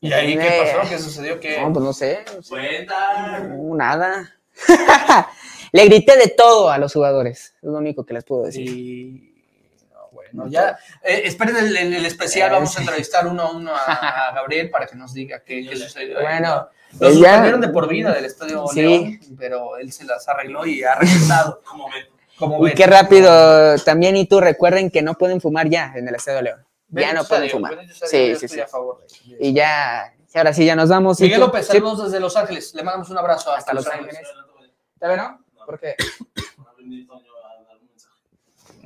[0.00, 0.88] ¿Y ahí qué pasó?
[0.90, 1.40] ¿Qué sucedió?
[1.40, 1.58] ¿Qué?
[1.58, 2.48] No, pues no sé, no sé.
[2.50, 3.38] Cuenta.
[3.40, 4.30] No, nada.
[5.72, 8.68] Le grité de todo a los jugadores, es lo único que les puedo decir.
[8.68, 9.35] Y...
[10.32, 10.78] No, bueno, ya.
[11.02, 12.78] eh, esperen el, el- el especial, Eh, vamos sí.
[12.78, 13.82] a entrevistar uno a uno a,
[14.30, 16.20] a Gabriel para que nos diga qué, qué sucedió.
[16.20, 16.68] Bueno, ¿no?
[17.00, 18.80] Lo ya- suspendieron de por vida del Estadio Sí.
[18.80, 21.60] León, pero él se las arregló y ha regresado.
[21.66, 22.12] Como Beto.
[22.38, 22.74] Como Y ven.
[22.76, 26.66] qué rápido, también y tú recuerden que no pueden fumar ya en el Estadio León.
[26.88, 27.78] Ya Bendito no pueden fumar.
[27.80, 28.60] Dios, Sí, sí, estoy sí.
[28.60, 29.36] a favor de.
[29.40, 31.18] Y ya, y ahora sí, ya nos vamos.
[31.20, 31.46] ¿Y Miguel tú?
[31.46, 31.72] López, Sí.
[31.72, 32.74] saludos desde Los Ángeles.
[32.74, 33.86] Le mandamos un abrazo hasta, Hasta Los.
[33.88, 34.20] Ángeles.
[34.94, 35.44] ¿Está bien, no?
[35.64, 35.96] ¿Por qué?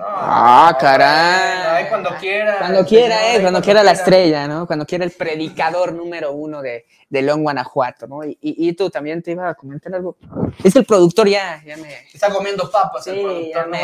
[0.00, 1.84] No, Ah, caray.
[1.84, 2.56] ay, cuando quiera.
[2.58, 4.66] Cuando el quiera, señor, eh, ay, cuando quiera la estrella, ¿no?
[4.66, 8.24] Cuando quiera el predicador número uno de, de León, Guanajuato, ¿no?
[8.24, 10.16] Y, y, y tú también te iba a comentar algo.
[10.64, 11.92] Es el productor ya, ya me...
[12.14, 13.76] Está comiendo papas el Sí, productor, ya ¿no?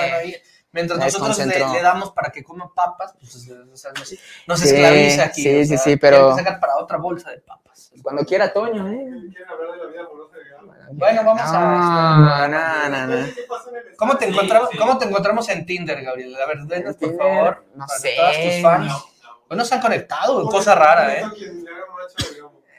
[0.73, 3.57] mientras me nosotros le, damos para que coma papas, pues o sea,
[3.93, 4.15] nos,
[4.47, 5.43] nos Sí, esclaviza aquí.
[5.43, 7.93] sí, o sí, sea, sí, pero- que sacar para otra bolsa de papas.
[8.03, 9.07] Cuando quiera, Toño, ¿eh?
[9.33, 10.46] ¿Quieren hablar de la vida amorosa de Gabo?
[10.93, 12.49] Bueno, vamos No, a...
[12.49, 13.35] no, no, no.
[13.35, 14.83] ¿Qué pasó en el ¿Cómo te, encontramos, Sí, sí.
[14.83, 16.35] ¿Cómo te encontramos en Tinder, Gabriel?
[16.41, 17.65] A ver, denos, por favor.
[17.75, 18.15] no para sé.
[18.17, 18.87] Todas tus fans.
[18.89, 18.99] No,
[19.51, 19.57] no.
[19.57, 21.25] No se han conectado, cosa rara, ¿eh?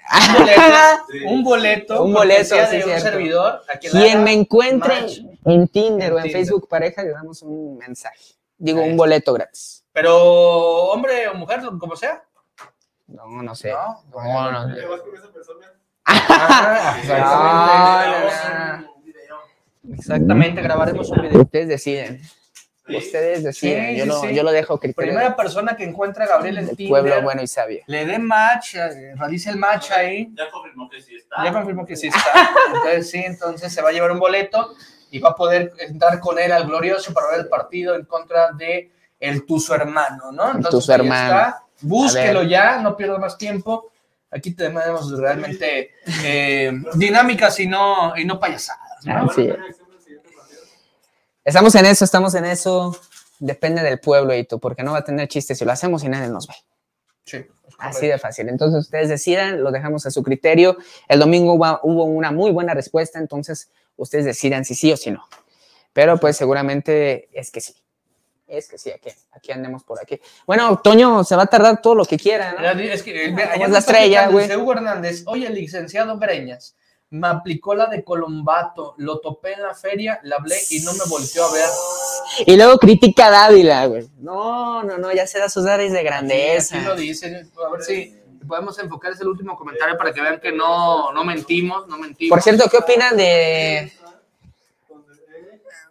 [0.07, 1.23] Un boleto, Sí.
[1.25, 3.03] un boleto, Un boleto, cortesía sí, de un cierto.
[3.09, 3.61] servidor.
[3.73, 5.17] a quien me encuentre match.
[5.45, 6.31] en Tinder o En Tinder.
[6.41, 8.35] Facebook pareja, le damos un mensaje.
[8.57, 9.83] Digo, un boleto gratis.
[9.91, 12.23] Pero hombre o mujer, como sea.
[13.07, 13.71] No, no sé.
[13.71, 15.73] No, No, no, ¿Te vas con esa persona?
[16.07, 18.81] Ah, No, exactamente.
[18.81, 19.37] no, Un video.
[19.93, 21.41] Exactamente, grabaremos un video.
[21.41, 22.21] Ustedes deciden.
[22.87, 23.87] Ustedes deciden.
[23.87, 24.33] Sí, yo, sí, lo, sí.
[24.35, 27.41] yo lo dejo criterio Primera persona que encuentra a Gabriel en del Tinder, pueblo bueno
[27.41, 27.83] y sabio.
[27.85, 30.29] le dé match, eh, realice el match ahí.
[30.33, 31.43] Ya confirmó que sí está.
[31.43, 32.49] Ya confirmó que sí está.
[32.67, 34.73] Entonces sí, entonces se va a llevar un boleto
[35.11, 38.51] y va a poder entrar con él al glorioso para ver el partido en contra
[38.53, 38.89] de
[39.19, 40.45] el Tuzo hermano, ¿no?
[40.51, 41.37] Entonces, Tuzo hermano.
[41.39, 41.63] está.
[41.81, 43.91] Búsquelo ya, no pierda más tiempo.
[44.30, 45.91] Aquí tenemos realmente
[46.23, 49.05] eh, dinámicas y no, y no payasadas.
[51.43, 52.99] Estamos en eso, estamos en eso.
[53.39, 56.09] Depende del pueblo y tú, porque no va a tener chistes si lo hacemos y
[56.09, 56.55] nadie nos ve.
[57.23, 57.45] Sí,
[57.78, 58.49] Así de fácil.
[58.49, 60.78] Entonces ustedes decidan, lo dejamos a su criterio.
[61.07, 65.11] El domingo hubo, hubo una muy buena respuesta, entonces ustedes decidan si sí o si
[65.11, 65.23] no.
[65.93, 67.75] Pero pues seguramente es que sí.
[68.47, 70.19] Es que sí, aquí, aquí andemos por aquí.
[70.45, 72.79] Bueno, Toño se va a tardar todo lo que quiera, ¿no?
[72.79, 74.49] Es que, eh, allá es la estrella, güey.
[74.55, 76.77] Hugo Hernández, oye, licenciado Greñas,
[77.09, 81.03] me aplicó la de Colombato, lo topé en la feria, la hablé y no me
[81.09, 81.69] volteó a ver.
[82.45, 84.07] Y luego critica a Dávila, güey.
[84.17, 86.77] No, no, no, ya se da sus aires de grandeza.
[86.77, 88.15] Aquí lo dice, a ver si
[88.47, 92.29] podemos enfocar ese último comentario para que vean que no, no mentimos, no mentimos.
[92.29, 93.91] Por cierto, ¿qué opinan de...?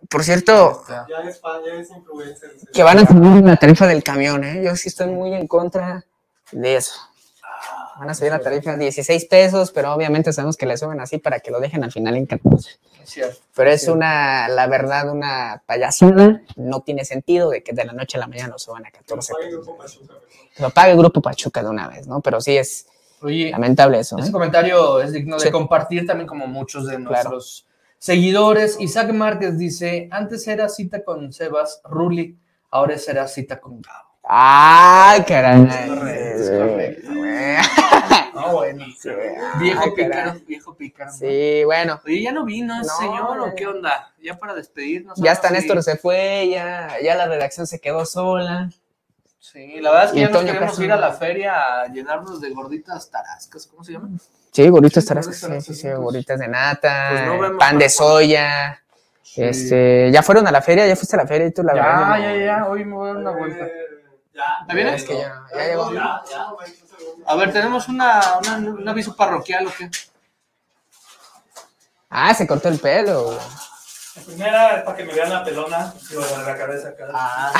[0.08, 2.50] Por cierto, Ya es fan, ya es influencer.
[2.72, 4.62] que van a subir la tarifa del camión, ¿eh?
[4.64, 6.04] Yo sí estoy muy en contra
[6.52, 6.94] de eso.
[7.98, 11.16] Van a subir la tarifa a 16 pesos, pero obviamente sabemos que le suben así
[11.18, 12.70] para que lo dejen al final en 14.
[13.02, 13.38] Es cierto.
[13.54, 16.42] Pero es una, la verdad, una payasada.
[16.56, 19.32] No tiene sentido de que de la noche a la mañana lo suban a 14
[19.32, 19.64] Pague pesos.
[19.64, 20.28] Grupo Pachuca, mejor.
[20.54, 22.20] Que Lo pague el Grupo Pachuca de una vez, ¿no?
[22.20, 22.86] Pero sí es
[23.22, 24.32] Oye, lamentable eso, ese ¿eh?
[24.32, 27.65] comentario es digno de compartir también como muchos de nuestros
[27.98, 28.76] seguidores.
[28.80, 32.38] Isaac Márquez dice, antes era cita con Sebas Rulli,
[32.70, 34.06] ahora será cita con Gabo.
[34.28, 35.62] Ay, caray.
[35.64, 37.10] Es correcto.
[38.34, 38.84] No, bueno.
[39.58, 40.44] Viejo Ay, pícaro, caray.
[40.46, 41.10] viejo pícaro.
[41.10, 41.98] Sí, bueno.
[42.04, 44.12] Oye, ¿ya no vino ese No, señor o qué onda?
[44.22, 45.18] Ya para despedirnos.
[45.18, 45.46] Ya sí.
[45.50, 48.68] Néstor se fue, ya, ya la redacción se quedó sola.
[49.38, 52.40] Sí, la verdad es que Y ya nos queremos ir a la feria a llenarnos
[52.40, 54.10] de gorditas tarascas, ¿cómo se llama?
[54.56, 57.90] Sí, gorditas Sí, sí, sí, sí, gorditas de nata, Pues no vemos pan de para
[57.90, 58.82] soya.
[59.36, 61.82] Este, ya fueron a la feria, ya fuiste a la feria y tú la Ya,
[61.82, 62.06] verdad.
[62.08, 63.66] no- ya, ya, hoy me voy a dar una vuelta.
[63.66, 63.72] Eh,
[64.32, 64.44] Ya.
[64.68, 64.94] ¿Ya viene?
[64.94, 65.92] Es que ya, ya llegó.
[65.92, 66.46] Ya, ya.
[67.26, 69.90] A ver, tenemos una, una- un aviso parroquial o qué?
[72.08, 73.38] Ah, se cortó el pelo.
[74.16, 77.08] La primera es para que me vean la pelona, digo, de la cabeza acá.
[77.12, 77.52] Ah,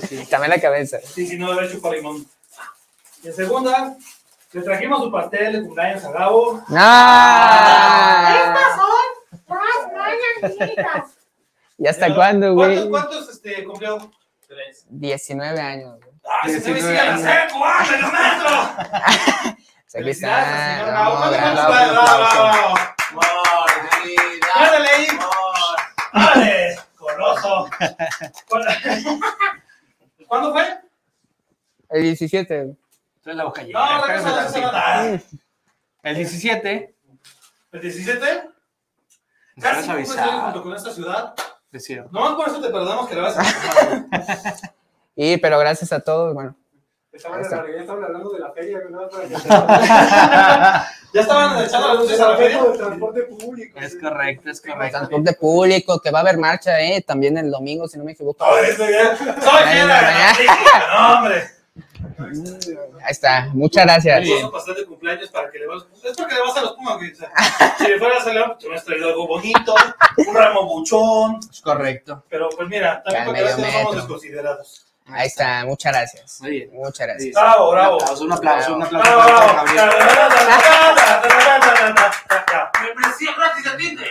[0.00, 0.26] sí, sí, sí.
[0.30, 0.96] También la cabeza.
[1.04, 2.26] Sí, si no, de haber chupado limón.
[3.22, 3.96] Y en segunda,
[4.52, 6.62] le trajimos su pastel de cumpleaños a Gabo.
[6.70, 8.54] ¡Ah!
[9.48, 11.18] Las mañanitas.
[11.78, 12.90] ¿Y hasta cuándo, ¿Cuántos, güey?
[12.90, 14.10] cuántos este, cumplió?
[14.46, 14.86] Tres.
[14.88, 15.98] 19 años.
[16.00, 16.12] güey.
[16.24, 17.22] ¡Ah, se te 19 sigue la años.
[17.22, 17.64] seco!
[17.64, 18.50] ¡Ándale, maestro!
[19.90, 20.54] Pues Aquí Felicidades está.
[20.54, 21.14] al señor No, Gabo.
[21.30, 21.92] gran Bravo, aplauso.
[21.92, 22.12] bravo,
[23.14, 23.42] bravo.
[24.54, 25.06] ¡Ándale ahí!
[26.12, 26.76] ¡Ándale!
[26.98, 27.50] ¡Coloso!
[30.28, 30.64] ¿Cuándo fue?
[31.90, 32.76] El 17.
[33.36, 33.78] La boca llena.
[33.78, 34.72] No, no, espérame no, no, tantito.
[34.72, 35.20] no, no.
[36.02, 36.94] El 17,
[37.72, 38.42] ¿El 17?
[39.56, 41.34] nos Casi años junto con esta ciudad.
[41.72, 42.08] Es cierto.
[42.12, 43.42] No, por eso te perdonamos que le vas a...
[45.20, 46.54] Y, pero gracias a todos, bueno.
[47.12, 49.10] Estaban, estaban hablando de la feria, ¿no?
[49.10, 52.62] ya estaban echando las luces a la feria.
[52.62, 53.80] de transporte público.
[53.80, 54.98] Es correcto, es correcto.
[54.98, 57.02] Transporte público, que va a haber marcha, ¿eh?
[57.04, 58.44] También el domingo, si no me equivoco.
[58.44, 60.36] Soy no, la
[60.92, 61.57] no, hombre.
[62.18, 64.28] Ahí está, muchas gracias.
[64.42, 65.86] Un pastel de cumpleaños para que le vas.
[66.04, 67.12] Es porque le vas a los Pumas, güey.
[67.12, 67.30] O sea,
[67.78, 69.74] si le fueras a León, te hubieras traído algo bonito,
[70.26, 71.40] un ramo buchón.
[71.50, 72.24] Es correcto.
[72.28, 74.87] Pero pues mira, también Ya, para que veas que no somos desconsiderados.
[75.10, 76.40] Ahí está, muchas gracias.
[76.40, 76.70] Muy bien.
[76.72, 77.34] Muchas gracias.
[77.34, 77.96] Bravo, bravo.
[77.96, 79.64] Un aplauso, un aplauso, Bravo, bravo.
[82.82, 84.06] Membresía gratis de Tinder.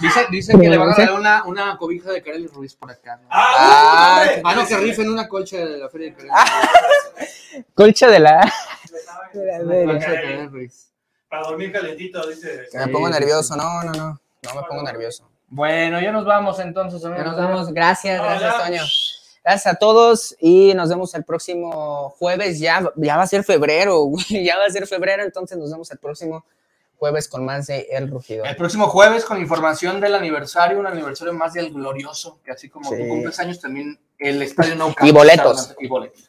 [0.00, 3.16] Dice, dice que le van a dar una, una cobija de Kareli Ruiz por acá.
[3.16, 3.28] ¿no?
[3.30, 4.42] Ah, hombre.
[4.44, 8.40] Ah, no, que rifen una colcha de la feria de Kareli Colcha de la.
[8.40, 8.52] Ruiz.
[9.32, 10.88] Una colcha de Kareli Ruiz.
[11.28, 12.66] Para dormir calentito, dice.
[12.70, 14.20] Que me pongo nervioso, no, no, no.
[14.42, 15.28] No me pongo nervioso.
[15.48, 17.00] Bueno, ya nos vamos entonces.
[17.00, 17.72] Ya nos vamos.
[17.72, 18.64] Gracias, gracias.
[18.64, 18.82] Toño.
[19.44, 22.60] Gracias a todos y nos vemos el próximo jueves.
[22.60, 24.44] Ya, ya va a ser febrero, güey.
[24.44, 26.44] Ya va a ser febrero, entonces nos vemos el próximo
[26.98, 28.44] jueves con más de El Rugido.
[28.44, 32.88] El próximo jueves con información del aniversario, un aniversario más del glorioso, que así como
[32.88, 32.96] Sí.
[32.96, 35.74] tú cumples años también el estadio No Y boletos.
[35.80, 36.28] Y boletos.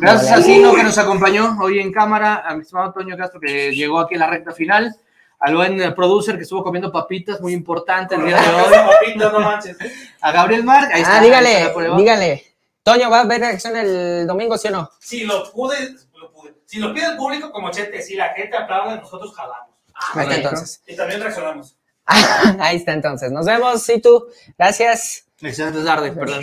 [0.00, 3.74] Gracias a Sino que nos acompañó hoy en cámara, a mi estimado Toño Castro que
[3.74, 4.94] llegó aquí a la recta final,
[5.38, 9.30] al buen eh, producer que estuvo comiendo papitas, muy importante el día de hoy, Papita,
[9.30, 9.76] no manches.
[10.20, 11.18] a Gabriel Mar, ahí está.
[11.18, 12.44] Ah, dígale, está dígale.
[12.82, 14.90] Toño, ¿va a haber reacción el domingo, sí o no?
[14.98, 16.54] Si lo pude, lo pude.
[16.64, 19.74] Si lo pide el público como Chete, si la gente aplaude, nosotros jalamos.
[20.14, 20.82] Ahí está entonces.
[20.86, 21.76] Y también reaccionamos.
[22.60, 23.30] Ahí está entonces.
[23.30, 24.26] Nos vemos, y tú.
[24.56, 25.26] Gracias.
[25.40, 26.42] Excelente tarde, perdón.